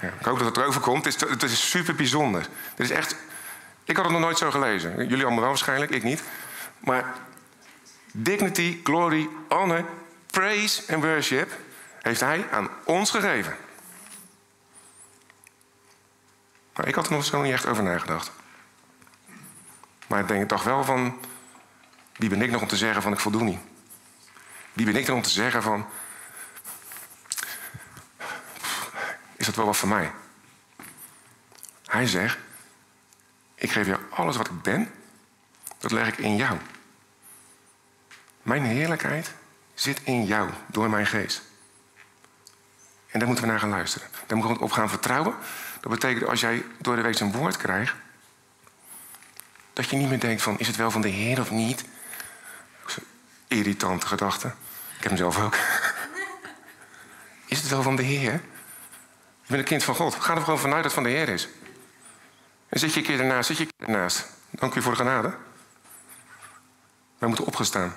ja, 0.00 0.08
ik 0.08 0.24
hoop 0.24 0.38
dat 0.38 0.46
het 0.46 0.56
erover 0.56 0.80
komt. 0.80 1.04
Het 1.04 1.22
is, 1.22 1.30
het 1.30 1.42
is 1.42 1.70
super 1.70 1.94
bijzonder. 1.94 2.46
Dit 2.74 2.90
is 2.90 2.96
echt. 2.96 3.16
Ik 3.84 3.96
had 3.96 4.04
het 4.04 4.14
nog 4.14 4.22
nooit 4.22 4.38
zo 4.38 4.50
gelezen. 4.50 4.96
Jullie 4.96 5.24
allemaal 5.24 5.40
wel 5.40 5.48
waarschijnlijk, 5.48 5.90
ik 5.90 6.02
niet. 6.02 6.22
Maar 6.78 7.14
dignity, 8.16 8.80
glory, 8.84 9.28
honor, 9.48 9.84
praise 10.26 10.82
en 10.86 11.00
worship 11.00 11.52
heeft 12.02 12.20
hij 12.20 12.50
aan 12.50 12.68
ons 12.84 13.10
gegeven. 13.10 13.56
Maar 16.74 16.88
ik 16.88 16.94
had 16.94 17.06
er 17.06 17.12
nog 17.12 17.24
zo 17.24 17.42
niet 17.42 17.52
echt 17.52 17.66
over 17.66 17.82
nagedacht. 17.82 18.32
Maar 20.06 20.20
ik 20.20 20.28
denk, 20.28 20.48
dacht 20.48 20.64
wel 20.64 20.84
van... 20.84 21.18
Wie 22.16 22.28
ben 22.28 22.42
ik 22.42 22.50
nog 22.50 22.62
om 22.62 22.68
te 22.68 22.76
zeggen 22.76 23.02
van 23.02 23.12
ik 23.12 23.18
voldoe 23.18 23.42
niet? 23.42 23.58
Wie 24.72 24.86
ben 24.86 24.96
ik 24.96 25.06
dan 25.06 25.16
om 25.16 25.22
te 25.22 25.30
zeggen 25.30 25.62
van... 25.62 25.86
Is 29.36 29.46
dat 29.46 29.54
wel 29.54 29.66
wat 29.66 29.76
voor 29.76 29.88
mij? 29.88 30.12
Hij 31.86 32.06
zegt... 32.06 32.38
Ik 33.54 33.70
geef 33.70 33.86
jou 33.86 34.00
alles 34.10 34.36
wat 34.36 34.46
ik 34.46 34.62
ben. 34.62 34.90
Dat 35.78 35.90
leg 35.90 36.08
ik 36.08 36.18
in 36.18 36.36
jou. 36.36 36.58
Mijn 38.46 38.64
heerlijkheid 38.64 39.32
zit 39.74 40.00
in 40.04 40.24
jou 40.24 40.50
door 40.66 40.90
mijn 40.90 41.06
geest. 41.06 41.42
En 43.10 43.18
daar 43.18 43.26
moeten 43.26 43.44
we 43.44 43.50
naar 43.50 43.60
gaan 43.60 43.68
luisteren. 43.68 44.08
Daar 44.26 44.36
moeten 44.36 44.56
we 44.56 44.62
op 44.62 44.70
gaan 44.70 44.88
vertrouwen. 44.88 45.34
Dat 45.80 45.90
betekent 45.90 46.28
als 46.28 46.40
jij 46.40 46.64
door 46.78 46.96
de 46.96 47.02
week 47.02 47.20
een 47.20 47.32
woord 47.32 47.56
krijgt, 47.56 47.94
dat 49.72 49.90
je 49.90 49.96
niet 49.96 50.08
meer 50.08 50.20
denkt 50.20 50.42
van 50.42 50.58
is 50.58 50.66
het 50.66 50.76
wel 50.76 50.90
van 50.90 51.00
de 51.00 51.08
Heer 51.08 51.40
of 51.40 51.50
niet? 51.50 51.84
Irritante 53.46 54.06
gedachte. 54.06 54.46
Ik 54.96 55.02
heb 55.02 55.04
hem 55.04 55.16
zelf 55.16 55.40
ook. 55.40 55.56
Is 57.46 57.60
het 57.60 57.68
wel 57.68 57.82
van 57.82 57.96
de 57.96 58.02
Heer? 58.02 58.32
Je 58.32 59.46
bent 59.46 59.60
een 59.60 59.64
kind 59.64 59.84
van 59.84 59.94
God. 59.94 60.14
Ga 60.14 60.34
er 60.34 60.42
gewoon 60.42 60.58
vanuit 60.58 60.82
dat 60.82 60.92
het 60.92 61.02
van 61.02 61.10
de 61.12 61.18
Heer 61.18 61.28
is. 61.28 61.48
En 62.68 62.78
zit 62.78 62.92
je 62.92 63.00
een 63.00 63.06
keer 63.06 63.20
ernaast, 63.20 63.46
zit 63.46 63.56
je 63.56 63.64
een 63.64 63.70
keer 63.76 63.94
ernaast. 63.94 64.26
Dank 64.50 64.74
u 64.74 64.82
voor 64.82 64.92
de 64.92 64.98
genade. 64.98 65.34
Wij 67.18 67.28
moeten 67.28 67.46
opgestaan. 67.46 67.96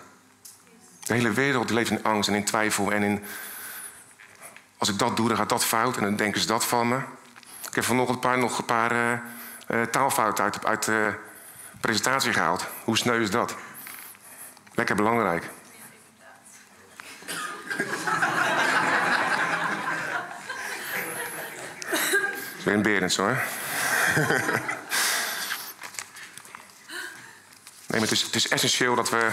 De 1.09 1.15
hele 1.15 1.31
wereld 1.31 1.69
leeft 1.69 1.91
in 1.91 2.03
angst 2.03 2.29
en 2.29 2.35
in 2.35 2.43
twijfel 2.43 2.91
en 2.91 3.03
in... 3.03 3.23
Als 4.77 4.89
ik 4.89 4.97
dat 4.97 5.15
doe, 5.15 5.27
dan 5.27 5.37
gaat 5.37 5.49
dat 5.49 5.65
fout 5.65 5.97
en 5.97 6.03
dan 6.03 6.15
denken 6.15 6.41
ze 6.41 6.47
dat 6.47 6.65
van 6.65 6.87
me. 6.87 6.97
Ik 7.69 7.75
heb 7.75 7.83
vanochtend 7.83 8.15
een 8.15 8.29
paar, 8.29 8.37
nog 8.37 8.57
een 8.57 8.65
paar 8.65 8.91
uh, 8.91 9.81
taalfouten 9.81 10.43
uit, 10.43 10.65
uit 10.65 10.83
de 10.83 11.13
presentatie 11.79 12.33
gehaald. 12.33 12.65
Hoe 12.83 12.97
sneu 12.97 13.21
is 13.21 13.31
dat? 13.31 13.55
Lekker 14.73 14.95
belangrijk. 14.95 15.49
Het 22.57 22.57
is 22.57 22.63
weer 22.83 23.03
een 23.03 23.11
hoor. 23.15 23.25
nee, 27.87 27.99
maar 27.99 27.99
het 27.99 28.11
is, 28.11 28.21
het 28.21 28.35
is 28.35 28.47
essentieel 28.47 28.95
dat 28.95 29.09
we. 29.09 29.31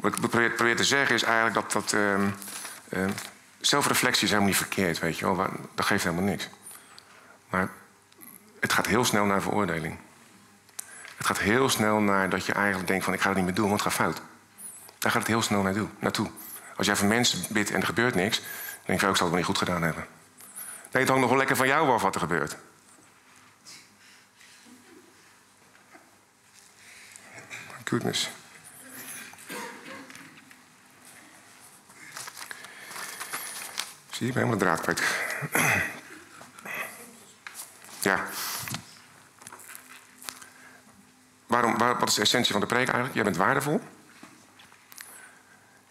Wat 0.00 0.14
ik 0.14 0.20
probeer, 0.54 0.76
te 0.76 0.84
zeggen 0.84 1.14
is 1.14 1.22
eigenlijk 1.22 1.54
dat. 1.54 1.72
dat 1.72 1.92
um, 1.92 2.34
um, 2.92 3.12
zelfreflectie 3.60 4.22
is 4.22 4.28
helemaal 4.28 4.48
niet 4.48 4.58
verkeerd, 4.58 4.98
weet 4.98 5.18
je 5.18 5.24
wel. 5.24 5.50
Dat 5.74 5.86
geeft 5.86 6.04
helemaal 6.04 6.24
niks. 6.24 6.48
Maar 7.48 7.68
het 8.60 8.72
gaat 8.72 8.86
heel 8.86 9.04
snel 9.04 9.24
naar 9.24 9.42
veroordeling. 9.42 9.98
Het 11.16 11.26
gaat 11.26 11.38
heel 11.38 11.68
snel 11.68 12.00
naar 12.00 12.28
dat 12.28 12.46
je 12.46 12.52
eigenlijk 12.52 12.88
denkt 12.88 13.04
van 13.04 13.14
ik 13.14 13.20
ga 13.20 13.28
het 13.28 13.36
niet 13.36 13.46
meer 13.46 13.54
doen, 13.54 13.68
want 13.68 13.82
het 13.82 13.92
gaat 13.92 14.02
fout. 14.02 14.22
Daar 14.98 15.10
gaat 15.10 15.20
het 15.20 15.30
heel 15.30 15.42
snel 15.42 15.62
naartoe. 15.98 16.30
Als 16.76 16.86
jij 16.86 16.96
voor 16.96 17.08
mensen 17.08 17.42
bidt 17.48 17.70
en 17.70 17.80
er 17.80 17.86
gebeurt 17.86 18.14
niks, 18.14 18.38
dan 18.38 18.46
denk 18.84 19.00
je 19.00 19.06
ook, 19.06 19.12
ik 19.12 19.18
zal 19.18 19.26
het 19.26 19.36
wel 19.36 19.36
niet 19.36 19.44
goed 19.44 19.58
gedaan 19.58 19.82
hebben. 19.82 20.06
Nee, 20.92 21.02
het 21.02 21.08
hangt 21.08 21.20
nog 21.20 21.30
wel 21.30 21.38
lekker 21.38 21.56
van 21.56 21.66
jou 21.66 21.90
af 21.90 22.02
wat 22.02 22.14
er 22.14 22.20
gebeurt. 22.20 22.56
Goodness. 27.84 28.30
Zie 34.18 34.26
je, 34.26 34.32
ik 34.32 34.38
ben 34.38 34.48
helemaal 34.48 34.58
de 34.58 34.64
draad 34.64 34.80
kwijt. 34.80 35.02
Ja. 38.00 38.26
Waarom, 41.46 41.78
waar, 41.78 41.98
wat 41.98 42.08
is 42.08 42.14
de 42.14 42.20
essentie 42.20 42.52
van 42.52 42.60
de 42.60 42.66
preek 42.66 42.86
eigenlijk? 42.86 43.14
Jij 43.14 43.24
bent 43.24 43.36
waardevol. 43.36 43.80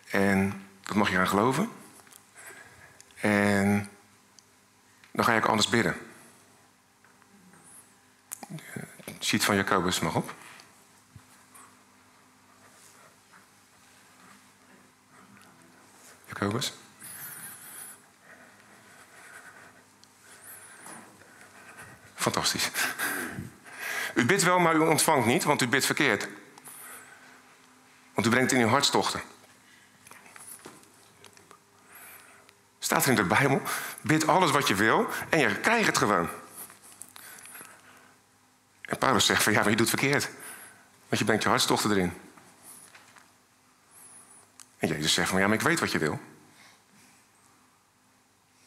En 0.10 0.68
dat 0.84 0.96
mag 0.96 1.10
je 1.10 1.16
gaan 1.16 1.28
geloven. 1.28 1.72
En 3.16 3.90
dan 5.12 5.26
ga 5.26 5.34
je 5.34 5.40
ook 5.40 5.48
anders 5.48 5.70
bidden. 5.70 5.96
Ziet 9.20 9.44
van 9.44 9.56
Jacobus 9.56 10.00
mag 10.00 10.16
op. 10.16 10.34
Jacobus. 16.28 16.74
Fantastisch. 22.32 22.70
U 24.13 24.26
bidt 24.26 24.44
wel, 24.44 24.60
maar 24.60 24.76
u 24.76 24.80
ontvangt 24.80 25.26
niet, 25.26 25.44
want 25.44 25.62
u 25.62 25.68
bidt 25.68 25.86
verkeerd. 25.86 26.28
Want 28.13 28.28
u 28.28 28.30
brengt 28.30 28.52
in 28.52 28.62
uw 28.62 28.68
hartstochten. 28.68 29.22
Staat 32.80 33.04
er 33.04 33.10
in 33.10 33.16
de 33.16 33.24
Bijbel. 33.24 33.62
Bid 34.02 34.28
alles 34.28 34.52
wat 34.52 34.68
je 34.68 34.76
wil 34.76 35.08
en 35.30 35.40
je 35.40 35.60
krijgt 35.60 35.88
het 35.88 35.98
gewoon. 35.98 36.30
En 38.82 38.98
Paulus 38.98 39.26
zegt 39.26 39.44
van 39.44 39.54
ja, 39.54 39.60
maar 39.60 39.70
je 39.70 39.76
doet 39.76 39.90
verkeerd. 39.90 40.30
Want 41.08 41.20
je 41.20 41.26
brengt 41.26 41.44
je 41.44 41.50
hartstochten 41.50 41.92
erin. 41.92 42.13
En 44.78 44.88
Jezus 44.88 45.13
zegt 45.13 45.30
van 45.30 45.40
ja, 45.40 45.48
maar 45.48 45.58
ik 45.58 45.62
weet 45.62 45.80
wat 45.80 45.92
je 45.92 46.00
wil. 46.00 46.20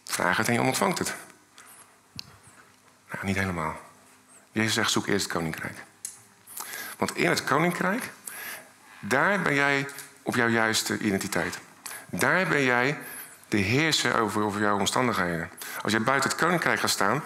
Vraag 0.04 0.36
het 0.36 0.48
en 0.48 0.54
je 0.54 0.62
ontvangt 0.62 0.98
het. 0.98 1.14
Nou, 3.12 3.24
niet 3.24 3.36
helemaal. 3.38 3.76
Jezus 4.52 4.74
zegt 4.74 4.90
zoek 4.90 5.06
eerst 5.06 5.24
het 5.24 5.32
koninkrijk. 5.32 5.76
Want 6.96 7.16
in 7.16 7.28
het 7.28 7.44
koninkrijk, 7.44 8.10
daar 9.00 9.42
ben 9.42 9.54
jij 9.54 9.86
op 10.22 10.34
jouw 10.34 10.48
juiste 10.48 10.98
identiteit. 10.98 11.58
Daar 12.10 12.48
ben 12.48 12.62
jij 12.62 12.98
de 13.48 13.56
heerser 13.56 14.20
over, 14.20 14.42
over 14.42 14.60
jouw 14.60 14.78
omstandigheden. 14.78 15.50
Als 15.82 15.92
jij 15.92 16.02
buiten 16.02 16.30
het 16.30 16.38
koninkrijk 16.38 16.80
gaat 16.80 16.90
staan, 16.90 17.22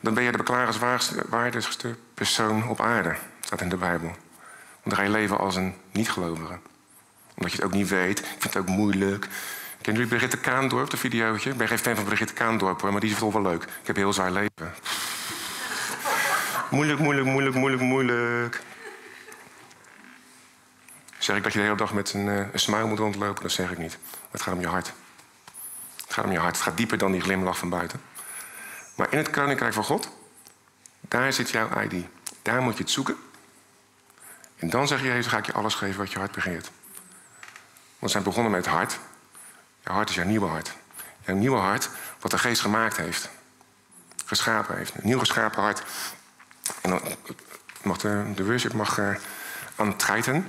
dan 0.00 0.14
ben 0.14 0.22
je 0.22 0.30
de 0.30 0.36
beklagenswaardigste 0.36 1.96
persoon 2.14 2.68
op 2.68 2.80
aarde. 2.80 3.16
staat 3.40 3.60
in 3.60 3.68
de 3.68 3.76
Bijbel. 3.76 4.08
Want 4.08 4.82
dan 4.82 4.96
ga 4.96 5.02
je 5.02 5.10
leven 5.10 5.38
als 5.38 5.56
een 5.56 5.74
niet-gelovige. 5.92 6.58
Omdat 7.34 7.52
je 7.52 7.56
het 7.56 7.64
ook 7.66 7.72
niet 7.72 7.88
weet. 7.88 8.18
Ik 8.18 8.26
vind 8.26 8.54
het 8.54 8.56
ook 8.56 8.68
moeilijk. 8.68 9.26
Kennen 9.80 10.02
jullie 10.02 10.18
Brigitte 10.18 10.50
Kaandorp, 10.50 10.90
de 10.90 10.96
videootje? 10.96 11.50
Ik 11.50 11.56
ben 11.56 11.68
geen 11.68 11.78
fan 11.78 11.94
van 11.94 12.04
Brigitte 12.04 12.32
Kaandorp, 12.32 12.82
maar 12.82 13.00
die 13.00 13.10
is 13.10 13.18
toch 13.18 13.32
wel 13.32 13.42
leuk. 13.42 13.62
Ik 13.62 13.86
heb 13.86 13.96
een 13.96 14.02
heel 14.02 14.12
zwaar 14.12 14.30
leven. 14.30 14.74
Moeilijk, 16.70 16.98
moeilijk, 16.98 17.26
moeilijk, 17.26 17.56
moeilijk, 17.56 17.82
moeilijk. 17.82 18.60
Zeg 21.18 21.36
ik 21.36 21.42
dat 21.42 21.52
je 21.52 21.58
de 21.58 21.64
hele 21.64 21.76
dag 21.76 21.92
met 21.92 22.12
een, 22.12 22.26
uh, 22.26 22.36
een 22.36 22.60
smile 22.60 22.84
moet 22.84 22.98
rondlopen? 22.98 23.42
Dat 23.42 23.52
zeg 23.52 23.70
ik 23.70 23.78
niet. 23.78 23.98
Het 24.30 24.42
gaat 24.42 24.54
om 24.54 24.60
je 24.60 24.66
hart. 24.66 24.92
Het 25.96 26.14
gaat 26.14 26.24
om 26.24 26.32
je 26.32 26.38
hart. 26.38 26.56
Het 26.56 26.64
gaat 26.64 26.76
dieper 26.76 26.98
dan 26.98 27.12
die 27.12 27.20
glimlach 27.20 27.58
van 27.58 27.68
buiten. 27.68 28.00
Maar 28.94 29.12
in 29.12 29.18
het 29.18 29.30
koninkrijk 29.30 29.72
van 29.72 29.84
God, 29.84 30.10
daar 31.00 31.32
zit 31.32 31.50
jouw 31.50 31.80
ID. 31.80 32.04
Daar 32.42 32.62
moet 32.62 32.76
je 32.76 32.82
het 32.82 32.92
zoeken. 32.92 33.16
En 34.56 34.70
dan 34.70 34.88
zeg 34.88 35.00
je, 35.00 35.06
Jezus, 35.06 35.26
ga 35.26 35.38
ik 35.38 35.46
je 35.46 35.52
alles 35.52 35.74
geven 35.74 35.98
wat 35.98 36.12
je 36.12 36.18
hart 36.18 36.32
begeert. 36.32 36.70
Want 37.98 38.00
we 38.00 38.08
zijn 38.08 38.22
begonnen 38.22 38.52
met 38.52 38.64
het 38.64 38.74
hart. 38.74 38.98
Jouw 39.80 39.94
hart 39.94 40.08
is 40.08 40.14
jouw 40.14 40.24
nieuwe 40.24 40.46
hart. 40.46 40.72
Jouw 41.24 41.36
nieuwe 41.36 41.58
hart, 41.58 41.88
wat 42.20 42.30
de 42.30 42.38
geest 42.38 42.60
gemaakt 42.60 42.96
heeft. 42.96 43.28
Geschapen 44.24 44.76
heeft. 44.76 44.94
Een 44.94 45.00
nieuw 45.04 45.18
geschapen 45.18 45.62
hart. 45.62 45.82
En 46.82 47.00
mag 47.82 47.98
de, 47.98 48.22
de 48.34 48.44
worship 48.44 48.72
mag, 48.72 48.98
uh, 48.98 49.14
aan 49.76 49.86
het 49.86 49.98
treiten. 49.98 50.46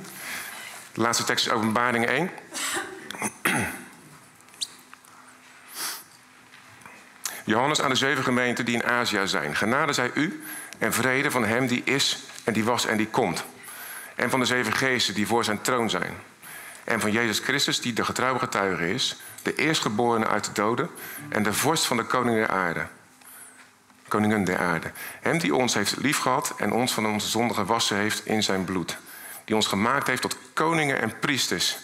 De 0.94 1.02
laatste 1.02 1.24
tekst 1.24 1.46
is 1.46 1.52
openbaring 1.52 2.06
1. 2.06 2.30
Johannes 7.46 7.82
aan 7.82 7.90
de 7.90 7.96
zeven 7.96 8.24
gemeenten 8.24 8.66
die 8.66 8.76
in 8.76 8.84
Azië 8.84 9.22
zijn. 9.24 9.56
Genade 9.56 9.94
zij 9.94 10.12
u 10.14 10.44
en 10.78 10.94
vrede 10.94 11.32
van 11.32 11.46
hem 11.46 11.68
die 11.68 11.84
is 11.84 12.20
en 12.44 12.54
die 12.54 12.64
was 12.64 12.86
en 12.86 12.98
die 12.98 13.08
komt. 13.08 13.44
En 14.16 14.30
van 14.30 14.40
de 14.40 14.46
zeven 14.46 14.74
geesten 14.74 15.14
die 15.14 15.28
voor 15.28 15.44
zijn 15.44 15.62
troon 15.62 15.90
zijn. 15.90 16.14
En 16.84 17.00
van 17.00 17.12
Jezus 17.12 17.40
Christus 17.40 17.82
die 17.82 17.94
de 17.94 18.06
getrouwe 18.06 18.40
getuige 18.40 18.94
is. 18.94 19.16
De 19.42 19.56
eerstgeborene 19.56 20.28
uit 20.28 20.46
de 20.46 20.52
doden 20.52 20.90
en 21.30 21.44
de 21.44 21.54
vorst 21.54 21.86
van 21.86 21.98
de 21.98 22.04
koning 22.04 22.38
der 22.38 22.48
aarde. 22.48 22.88
Koningen 24.10 24.44
der 24.44 24.58
aarde. 24.58 24.92
Hem 25.22 25.38
die 25.38 25.56
ons 25.56 25.74
heeft 25.74 25.98
liefgehad 25.98 26.54
en 26.58 26.72
ons 26.72 26.94
van 26.94 27.08
onze 27.08 27.28
zonde 27.28 27.54
gewassen 27.54 27.98
heeft 27.98 28.26
in 28.26 28.44
zijn 28.44 28.64
bloed. 28.64 28.98
Die 29.46 29.56
ons 29.56 29.68
gemaakt 29.68 30.08
heeft 30.08 30.22
tot 30.22 30.38
koningen 30.54 31.02
en 31.02 31.20
priesters. 31.20 31.78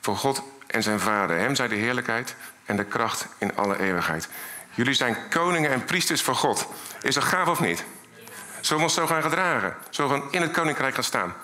Voor 0.00 0.16
God 0.16 0.42
en 0.66 0.82
zijn 0.82 1.00
Vader. 1.00 1.38
Hem 1.38 1.54
zij 1.54 1.68
de 1.68 1.74
heerlijkheid 1.74 2.34
en 2.64 2.76
de 2.76 2.84
kracht 2.84 3.26
in 3.38 3.56
alle 3.56 3.78
eeuwigheid. 3.78 4.28
Jullie 4.70 4.94
zijn 4.94 5.16
koningen 5.30 5.70
en 5.70 5.84
priesters 5.84 6.22
van 6.22 6.34
God. 6.34 6.66
Is 7.02 7.14
dat 7.14 7.24
gaaf 7.24 7.48
of 7.48 7.60
niet? 7.60 7.84
Zullen 8.60 8.78
we 8.78 8.88
ons 8.88 8.94
zo 8.94 9.06
gaan 9.06 9.22
gedragen? 9.22 9.76
Zullen 9.90 10.10
we 10.10 10.28
in 10.30 10.42
het 10.42 10.50
koninkrijk 10.50 10.94
gaan 10.94 11.04
staan? 11.04 11.34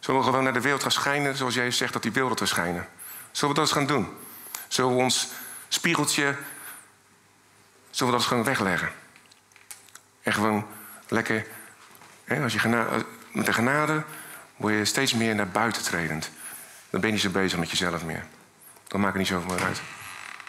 Zullen 0.00 0.20
we 0.20 0.26
gewoon 0.26 0.44
naar 0.44 0.52
de 0.52 0.60
wereld 0.60 0.82
gaan 0.82 0.90
schijnen 0.90 1.36
zoals 1.36 1.54
Jezus 1.54 1.76
zegt 1.76 1.92
dat 1.92 2.04
wil 2.04 2.28
dat 2.28 2.40
we 2.40 2.46
schijnen? 2.46 2.88
Zullen 3.30 3.54
we 3.54 3.60
dat 3.60 3.68
eens 3.68 3.78
gaan 3.78 3.86
doen? 3.86 4.08
Zullen 4.68 4.96
we 4.96 5.02
ons 5.02 5.28
spiegeltje, 5.68 6.22
zullen 6.22 6.36
we 7.90 8.04
dat 8.04 8.14
eens 8.14 8.26
gewoon 8.26 8.44
wegleggen? 8.44 9.01
En 10.22 10.32
gewoon 10.32 10.66
lekker, 11.08 11.46
hè, 12.24 12.42
als 12.42 12.52
je 12.52 12.58
genade, 12.58 13.04
met 13.32 13.46
de 13.46 13.52
genade 13.52 14.02
word 14.56 14.74
je 14.74 14.84
steeds 14.84 15.14
meer 15.14 15.34
naar 15.34 15.48
buiten 15.48 15.82
tredend. 15.82 16.30
Dan 16.90 17.00
ben 17.00 17.08
je 17.08 17.14
niet 17.14 17.24
zo 17.24 17.30
bezig 17.30 17.58
met 17.58 17.70
jezelf 17.70 18.04
meer. 18.04 18.24
Dan 18.88 19.00
maakt 19.00 19.12
het 19.12 19.22
niet 19.22 19.32
zoveel 19.32 19.54
meer 19.54 19.64
uit. 19.64 19.82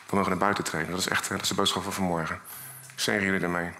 We 0.10 0.16
mogen 0.16 0.30
naar 0.30 0.40
buiten 0.40 0.64
treden. 0.64 0.90
Dat 0.90 1.00
is 1.00 1.08
echt 1.08 1.32
is 1.32 1.48
de 1.48 1.56
boodschap 1.56 1.84
van 1.84 1.94
vanmorgen. 1.94 2.40
Zeg 2.96 3.22
jullie 3.22 3.42
ermee. 3.42 3.72